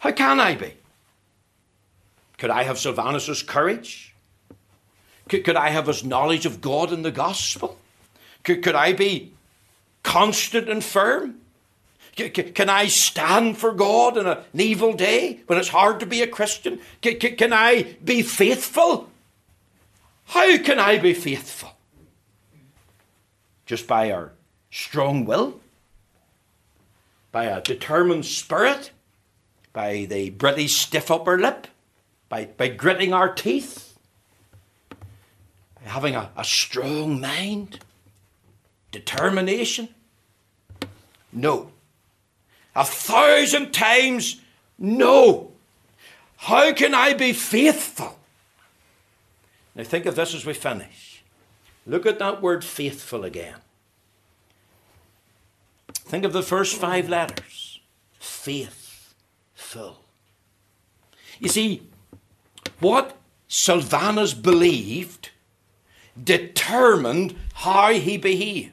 How 0.00 0.12
can 0.12 0.38
I 0.38 0.54
be? 0.54 0.74
Could 2.38 2.50
I 2.50 2.64
have 2.64 2.78
Silvanus's 2.78 3.42
courage? 3.42 4.13
Could, 5.28 5.44
could 5.44 5.56
I 5.56 5.70
have 5.70 5.86
his 5.86 6.04
knowledge 6.04 6.46
of 6.46 6.60
God 6.60 6.92
and 6.92 7.04
the 7.04 7.10
gospel? 7.10 7.78
Could, 8.42 8.62
could 8.62 8.74
I 8.74 8.92
be 8.92 9.32
constant 10.02 10.68
and 10.68 10.84
firm? 10.84 11.40
Can 12.16 12.70
I 12.70 12.86
stand 12.86 13.58
for 13.58 13.72
God 13.72 14.16
in 14.16 14.26
an 14.26 14.38
evil 14.54 14.92
day 14.92 15.40
when 15.46 15.58
it's 15.58 15.70
hard 15.70 15.98
to 16.00 16.06
be 16.06 16.22
a 16.22 16.28
Christian? 16.28 16.78
Can 17.02 17.52
I 17.52 17.96
be 18.04 18.22
faithful? 18.22 19.10
How 20.26 20.56
can 20.58 20.78
I 20.78 20.98
be 20.98 21.12
faithful? 21.12 21.72
Just 23.66 23.86
by 23.88 24.12
our 24.12 24.32
strong 24.70 25.24
will? 25.24 25.60
By 27.32 27.44
a 27.46 27.60
determined 27.60 28.26
spirit? 28.26 28.92
By 29.72 30.06
the 30.08 30.30
British 30.30 30.76
stiff 30.76 31.10
upper 31.10 31.36
lip? 31.36 31.66
By, 32.28 32.44
by 32.44 32.68
gritting 32.68 33.12
our 33.12 33.32
teeth? 33.32 33.83
Having 35.84 36.14
a, 36.14 36.30
a 36.36 36.44
strong 36.44 37.20
mind, 37.20 37.80
determination? 38.90 39.88
No. 41.32 41.70
A 42.74 42.84
thousand 42.84 43.72
times 43.72 44.40
no. 44.78 45.52
How 46.36 46.72
can 46.72 46.94
I 46.94 47.14
be 47.14 47.32
faithful? 47.32 48.18
Now 49.74 49.84
think 49.84 50.06
of 50.06 50.16
this 50.16 50.34
as 50.34 50.46
we 50.46 50.54
finish. 50.54 51.22
Look 51.86 52.06
at 52.06 52.18
that 52.18 52.40
word 52.40 52.64
faithful 52.64 53.24
again. 53.24 53.56
Think 55.92 56.24
of 56.24 56.32
the 56.32 56.42
first 56.42 56.76
five 56.76 57.08
letters 57.08 57.80
faithful. 58.18 60.04
You 61.38 61.48
see, 61.48 61.82
what 62.80 63.16
Silvanus 63.48 64.34
believed 64.34 65.30
determined 66.22 67.36
how 67.54 67.92
he 67.92 68.16
behaved. 68.16 68.72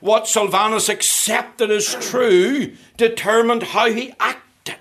What 0.00 0.28
Silvanus 0.28 0.88
accepted 0.88 1.70
as 1.70 1.94
true 1.94 2.74
determined 2.96 3.62
how 3.64 3.90
he 3.90 4.12
acted. 4.20 4.76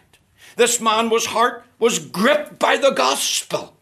This 0.56 0.80
man 0.80 1.10
was 1.10 1.28
heart 1.28 1.64
was 1.80 2.00
gripped 2.00 2.60
by 2.60 2.78
the 2.78 2.92
gospel. 2.92 3.76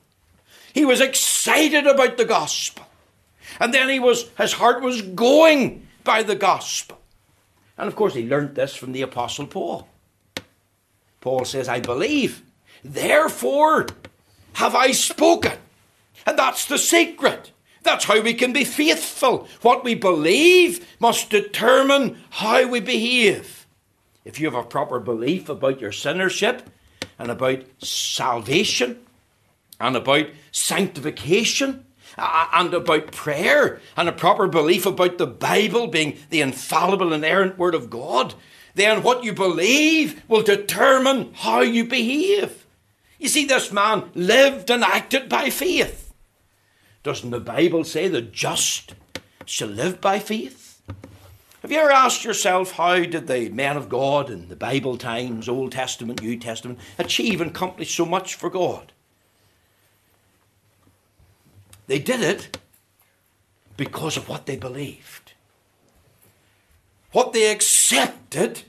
He 0.74 0.86
was 0.86 1.02
excited 1.02 1.88
about 1.88 2.18
the 2.18 2.26
gospel. 2.26 2.86
And 3.60 3.74
then 3.74 3.90
he 3.90 4.00
was 4.00 4.30
his 4.38 4.54
heart 4.54 4.82
was 4.82 5.02
going 5.02 5.88
by 6.04 6.24
the 6.24 6.36
gospel. 6.36 6.99
And 7.78 7.88
of 7.88 7.95
course 7.95 8.14
he 8.14 8.28
learnt 8.28 8.56
this 8.56 8.76
from 8.76 8.91
the 8.91 9.02
apostle 9.02 9.47
Paul. 9.47 9.88
Paul 11.22 11.45
says, 11.45 11.68
I 11.68 11.80
believe, 11.80 12.43
therefore 12.84 13.88
have 14.54 14.76
I 14.76 14.91
spoken. 14.91 15.58
And 16.26 16.38
that's 16.38 16.66
the 16.66 16.78
secret. 16.78 17.52
That's 17.86 18.06
how 18.06 18.20
we 18.20 18.34
can 18.34 18.52
be 18.52 18.66
faithful. 18.66 19.48
What 19.62 19.84
we 19.84 19.94
believe 19.94 20.86
must 21.00 21.30
determine 21.30 22.18
how 22.32 22.68
we 22.68 22.80
behave. 22.80 23.68
If 24.26 24.40
you 24.40 24.48
have 24.48 24.56
a 24.56 24.68
proper 24.68 25.00
belief 25.00 25.48
about 25.50 25.80
your 25.80 25.92
sinnership 25.92 26.64
and 27.20 27.30
about 27.30 27.64
salvation 27.78 29.06
and 29.80 29.96
about 29.96 30.26
sanctification 30.52 31.86
and 32.18 32.74
about 32.74 33.12
prayer 33.12 33.80
and 33.96 34.10
a 34.10 34.14
proper 34.14 34.48
belief 34.48 34.88
about 34.88 35.20
the 35.20 35.28
Bible 35.28 35.86
being 35.86 36.18
the 36.32 36.42
infallible, 36.42 37.14
inerrant 37.14 37.60
Word 37.60 37.76
of 37.76 37.92
God, 37.92 38.34
then 38.74 39.04
what 39.04 39.24
you 39.24 39.32
believe 39.32 40.24
will 40.28 40.42
determine 40.42 41.34
how 41.36 41.62
you 41.62 41.86
behave. 41.86 42.66
You 43.20 43.28
see, 43.28 43.46
this 43.46 43.72
man 43.72 44.10
lived 44.16 44.72
and 44.72 44.84
acted 44.84 45.30
by 45.30 45.52
faith. 45.52 46.05
Doesn't 47.06 47.30
the 47.30 47.39
Bible 47.39 47.84
say 47.84 48.08
the 48.08 48.24
just 48.24 48.95
shall 49.45 49.68
live 49.68 50.01
by 50.01 50.18
faith? 50.18 50.82
Have 51.62 51.72
you 51.72 51.78
ever 51.78 51.91
asked 51.91 52.26
yourself 52.26 52.72
how 52.72 52.95
did 52.95 53.28
the 53.28 53.49
men 53.49 53.78
of 53.78 53.89
God 53.89 54.32
in 54.32 54.49
the 54.49 54.56
Bible 54.56 54.97
times, 54.97 55.47
Old 55.47 55.74
Testament, 55.74 56.24
New 56.24 56.36
Testament, 56.39 56.80
achieve 56.97 57.41
and 57.41 57.51
accomplish 57.51 57.93
so 57.93 58.08
much 58.08 58.34
for 58.34 58.49
God? 58.49 58.91
They 61.86 61.99
did 61.99 62.22
it 62.22 62.58
because 63.78 64.18
of 64.18 64.28
what 64.28 64.47
they 64.47 64.56
believed. 64.56 65.34
What 67.12 67.34
they 67.34 67.51
accepted 67.51 68.64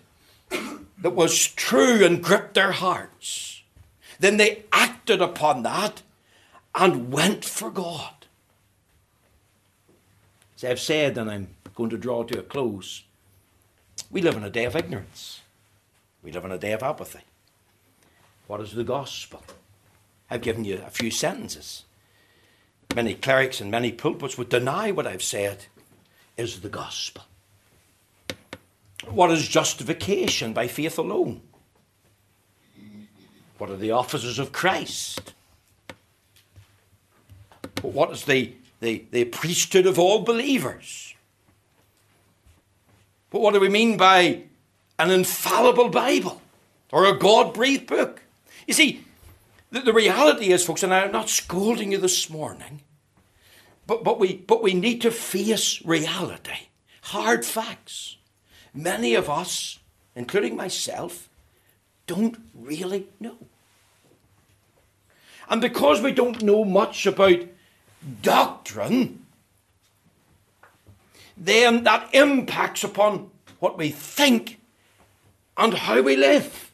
that 0.50 1.14
was 1.14 1.48
true 1.48 2.04
and 2.04 2.22
gripped 2.22 2.52
their 2.52 2.72
hearts. 2.72 3.62
Then 4.20 4.36
they 4.36 4.64
acted 4.74 5.22
upon 5.22 5.62
that 5.62 6.02
and 6.74 7.10
went 7.10 7.42
for 7.42 7.70
God. 7.70 8.15
As 10.56 10.64
I've 10.64 10.80
said, 10.80 11.18
and 11.18 11.30
I'm 11.30 11.48
going 11.74 11.90
to 11.90 11.98
draw 11.98 12.24
to 12.24 12.38
a 12.38 12.42
close, 12.42 13.04
we 14.10 14.22
live 14.22 14.36
in 14.36 14.44
a 14.44 14.50
day 14.50 14.64
of 14.64 14.76
ignorance. 14.76 15.40
We 16.22 16.32
live 16.32 16.44
in 16.44 16.52
a 16.52 16.58
day 16.58 16.72
of 16.72 16.82
apathy. 16.82 17.20
What 18.46 18.60
is 18.60 18.72
the 18.72 18.84
gospel? 18.84 19.42
I've 20.30 20.42
given 20.42 20.64
you 20.64 20.82
a 20.86 20.90
few 20.90 21.10
sentences. 21.10 21.84
Many 22.94 23.14
clerics 23.14 23.60
and 23.60 23.70
many 23.70 23.92
pulpits 23.92 24.38
would 24.38 24.48
deny 24.48 24.90
what 24.90 25.06
I've 25.06 25.22
said 25.22 25.66
is 26.36 26.60
the 26.60 26.68
gospel. 26.68 27.24
What 29.08 29.30
is 29.30 29.46
justification 29.46 30.52
by 30.52 30.66
faith 30.66 30.98
alone? 30.98 31.42
What 33.58 33.70
are 33.70 33.76
the 33.76 33.92
offices 33.92 34.38
of 34.38 34.52
Christ? 34.52 35.34
What 37.82 38.10
is 38.10 38.24
the, 38.24 38.52
the, 38.80 39.04
the 39.10 39.24
priesthood 39.24 39.86
of 39.86 39.98
all 39.98 40.22
believers? 40.22 41.14
But 43.30 43.40
what 43.40 43.54
do 43.54 43.60
we 43.60 43.68
mean 43.68 43.96
by 43.96 44.44
an 44.98 45.10
infallible 45.10 45.88
Bible 45.88 46.40
or 46.92 47.04
a 47.04 47.18
God 47.18 47.54
breathed 47.54 47.86
book? 47.86 48.22
You 48.66 48.74
see, 48.74 49.04
the, 49.70 49.80
the, 49.80 49.92
reality 49.92 50.52
is, 50.52 50.64
folks, 50.64 50.82
and 50.82 50.94
I'm 50.94 51.12
not 51.12 51.28
scolding 51.28 51.92
you 51.92 51.98
this 51.98 52.30
morning, 52.30 52.80
but, 53.86 54.04
but, 54.04 54.18
we, 54.18 54.36
but 54.36 54.62
we 54.62 54.74
need 54.74 55.00
to 55.02 55.10
face 55.10 55.84
reality, 55.84 56.68
hard 57.02 57.44
facts. 57.44 58.16
Many 58.72 59.14
of 59.14 59.28
us, 59.28 59.78
including 60.14 60.56
myself, 60.56 61.28
don't 62.06 62.36
really 62.54 63.08
know. 63.20 63.38
And 65.48 65.60
because 65.60 66.00
we 66.00 66.12
don't 66.12 66.42
know 66.42 66.64
much 66.64 67.06
about 67.06 67.40
doctrine, 68.22 69.24
then 71.36 71.84
that 71.84 72.08
impacts 72.14 72.84
upon 72.84 73.30
what 73.58 73.76
we 73.76 73.90
think 73.90 74.60
and 75.56 75.74
how 75.74 76.00
we 76.02 76.16
live. 76.16 76.70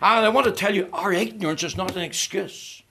And 0.00 0.24
I 0.24 0.28
want 0.28 0.46
to 0.46 0.52
tell 0.52 0.74
you, 0.74 0.88
our 0.92 1.12
ignorance 1.12 1.62
is 1.62 1.76
not 1.76 1.96
an 1.96 2.02
excuse. 2.02 2.82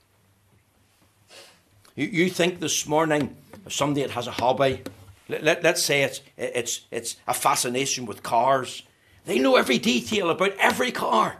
You, 1.95 2.07
you 2.07 2.29
think 2.29 2.59
this 2.59 2.87
morning, 2.87 3.35
somebody 3.69 4.01
that 4.01 4.11
has 4.11 4.27
a 4.27 4.31
hobby, 4.31 4.83
let, 5.29 5.43
let, 5.43 5.63
let's 5.63 5.83
say 5.83 6.03
it's, 6.03 6.21
it's, 6.37 6.81
it's 6.91 7.15
a 7.27 7.33
fascination 7.33 8.05
with 8.05 8.23
cars, 8.23 8.83
they 9.25 9.39
know 9.39 9.55
every 9.55 9.77
detail 9.77 10.29
about 10.29 10.53
every 10.57 10.91
car. 10.91 11.37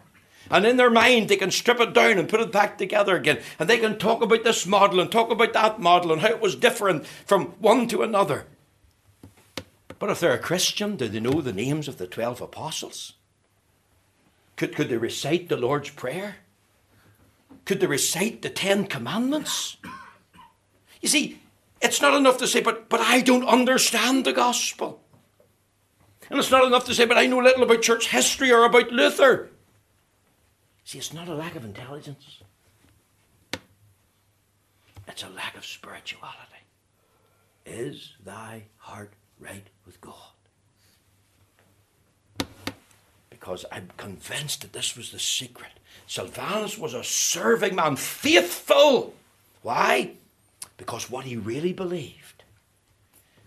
And 0.50 0.66
in 0.66 0.78
their 0.78 0.90
mind, 0.90 1.30
they 1.30 1.36
can 1.36 1.52
strip 1.52 1.80
it 1.80 1.94
down 1.94 2.18
and 2.18 2.30
put 2.30 2.42
it 2.42 2.52
back 2.52 2.78
together 2.78 3.16
again. 3.16 3.40
And 3.60 3.70
they 3.70 3.78
can 3.78 3.98
talk 3.98 4.22
about 4.22 4.44
this 4.44 4.66
model 4.66 5.00
and 5.00 5.12
talk 5.12 5.32
about 5.32 5.54
that 5.54 5.80
model 5.80 6.12
and 6.12 6.22
how 6.22 6.30
it 6.30 6.42
was 6.42 6.56
different 6.56 7.06
from 7.26 7.48
one 7.60 7.88
to 7.90 8.02
another. 8.02 8.46
But 10.00 10.10
if 10.10 10.20
they're 10.20 10.34
a 10.34 10.40
Christian, 10.40 10.96
do 10.96 11.08
they 11.08 11.20
know 11.20 11.42
the 11.42 11.54
names 11.54 11.88
of 11.88 11.98
the 11.98 12.08
12 12.08 12.42
apostles? 12.42 13.14
Could, 14.56 14.76
could 14.76 14.90
they 14.90 14.98
recite 14.98 15.50
the 15.50 15.58
Lord's 15.58 15.90
Prayer? 15.90 16.38
Could 17.66 17.80
they 17.80 17.88
recite 17.88 18.42
the 18.42 18.50
Ten 18.50 18.86
Commandments? 18.88 19.78
You 21.02 21.10
see, 21.10 21.40
it's 21.82 22.02
not 22.02 22.16
enough 22.16 22.38
to 22.40 22.48
say, 22.48 22.62
but, 22.62 22.90
but 22.90 23.02
I 23.02 23.22
don't 23.22 23.48
understand 23.48 24.26
the 24.26 24.34
gospel. 24.34 25.02
And 26.30 26.40
it's 26.40 26.52
not 26.52 26.66
enough 26.66 26.86
to 26.86 26.94
say, 26.94 27.06
but 27.06 27.18
I 27.18 27.26
know 27.26 27.40
little 27.40 27.64
about 27.64 27.82
church 27.82 28.10
history 28.10 28.52
or 28.52 28.66
about 28.66 28.92
Luther. 28.92 29.50
See, 30.88 31.00
it's 31.00 31.14
not 31.14 31.28
a 31.28 31.34
lack 31.34 31.58
of 31.58 31.66
intelligence, 31.66 32.40
it's 35.06 35.22
a 35.22 35.28
lack 35.28 35.58
of 35.58 35.66
spirituality. 35.66 36.64
Is 37.66 38.14
thy 38.24 38.64
heart 38.78 39.12
right 39.38 39.68
with 39.86 40.00
God? 40.00 40.16
Because 43.30 43.66
I'm 43.70 43.90
convinced 43.98 44.62
that 44.62 44.72
this 44.72 44.96
was 44.96 45.12
the 45.12 45.20
secret. 45.20 45.72
Silvanus 46.08 46.78
was 46.78 46.94
a 46.94 47.04
serving 47.04 47.76
man, 47.76 47.98
faithful. 47.98 49.14
Why? 49.64 50.12
Because 50.78 51.12
what 51.12 51.26
he 51.26 51.36
really 51.36 51.74
believed 51.74 52.46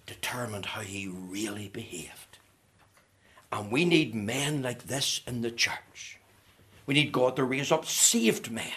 determined 0.05 0.67
how 0.67 0.83
he 0.83 1.09
really 1.09 1.69
behaved. 1.69 2.37
And 3.51 3.73
we 3.73 3.87
need 3.87 4.15
men 4.15 4.61
like 4.61 4.89
this 4.89 5.23
in 5.27 5.41
the 5.41 5.51
church 5.51 6.20
we 6.91 6.95
need 6.95 7.13
God 7.13 7.37
to 7.37 7.45
raise 7.45 7.71
up 7.71 7.87
saved 7.87 8.51
men. 8.51 8.73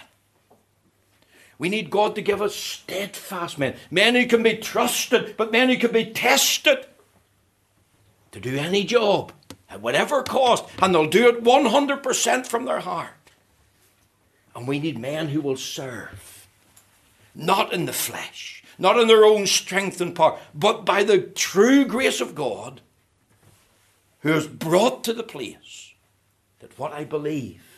We 1.57 1.67
need 1.67 1.89
God 1.89 2.13
to 2.13 2.21
give 2.21 2.43
us 2.43 2.55
steadfast 2.55 3.57
men, 3.57 3.75
men 3.89 4.13
who 4.13 4.27
can 4.27 4.43
be 4.43 4.55
trusted, 4.55 5.35
but 5.35 5.51
men 5.51 5.67
who 5.67 5.77
can 5.77 5.91
be 5.91 6.05
tested 6.05 6.85
to 8.31 8.39
do 8.39 8.55
any 8.55 8.83
job 8.83 9.31
at 9.67 9.81
whatever 9.81 10.21
cost, 10.21 10.63
and 10.79 10.93
they'll 10.93 11.09
do 11.09 11.27
it 11.27 11.43
100% 11.43 12.45
from 12.45 12.65
their 12.65 12.81
heart. 12.81 13.31
And 14.55 14.67
we 14.67 14.77
need 14.77 14.99
men 14.99 15.29
who 15.29 15.41
will 15.41 15.57
serve, 15.57 16.47
not 17.33 17.73
in 17.73 17.87
the 17.87 17.93
flesh, 17.93 18.63
not 18.77 18.99
in 18.99 19.07
their 19.07 19.25
own 19.25 19.47
strength 19.47 19.99
and 19.99 20.15
power, 20.15 20.37
but 20.53 20.85
by 20.85 21.03
the 21.03 21.17
true 21.17 21.83
grace 21.83 22.21
of 22.21 22.35
God, 22.35 22.81
who 24.19 24.29
has 24.29 24.45
brought 24.45 25.03
to 25.03 25.13
the 25.13 25.23
place 25.23 25.95
that 26.59 26.77
what 26.77 26.93
I 26.93 27.05
believe 27.05 27.72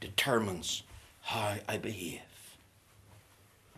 determines 0.00 0.82
how 1.22 1.56
I 1.68 1.76
behave. 1.76 2.20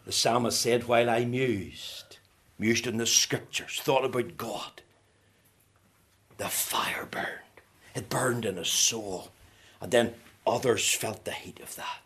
The 0.05 0.13
psalmist 0.13 0.61
said, 0.61 0.89
while 0.89 1.11
I 1.11 1.25
mused, 1.25 2.19
mused 2.59 2.87
in 2.87 2.97
the 2.97 3.07
scriptures, 3.07 3.81
thought 3.83 4.05
about 4.05 4.37
God, 4.37 4.83
the 6.37 6.49
fire 6.49 7.07
burned. 7.11 7.27
It 7.95 8.09
burned 8.09 8.45
in 8.45 8.57
his 8.57 8.69
soul. 8.69 9.31
And 9.81 9.91
then 9.91 10.15
others 10.47 10.95
felt 10.95 11.25
the 11.25 11.33
heat 11.33 11.61
of 11.61 11.77
that. 11.77 12.03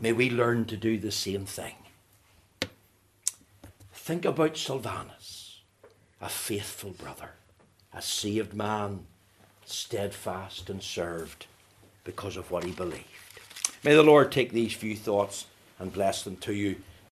May 0.00 0.12
we 0.12 0.30
learn 0.30 0.64
to 0.66 0.76
do 0.76 0.98
the 0.98 1.12
same 1.12 1.44
thing. 1.44 1.74
Think 3.92 4.24
about 4.24 4.56
Silvanus, 4.56 5.60
a 6.20 6.28
faithful 6.28 6.90
brother, 6.90 7.30
a 7.92 8.02
saved 8.02 8.54
man, 8.54 9.06
steadfast 9.64 10.68
and 10.68 10.82
served 10.82 11.46
because 12.04 12.36
of 12.36 12.50
what 12.50 12.64
he 12.64 12.72
believed. 12.72 13.06
May 13.84 13.94
the 13.94 14.02
Lord 14.02 14.30
take 14.30 14.52
these 14.52 14.72
few 14.72 14.96
thoughts 14.96 15.46
and 15.78 15.92
bless 15.92 16.22
them 16.22 16.36
to 16.38 16.52
you 16.52 16.76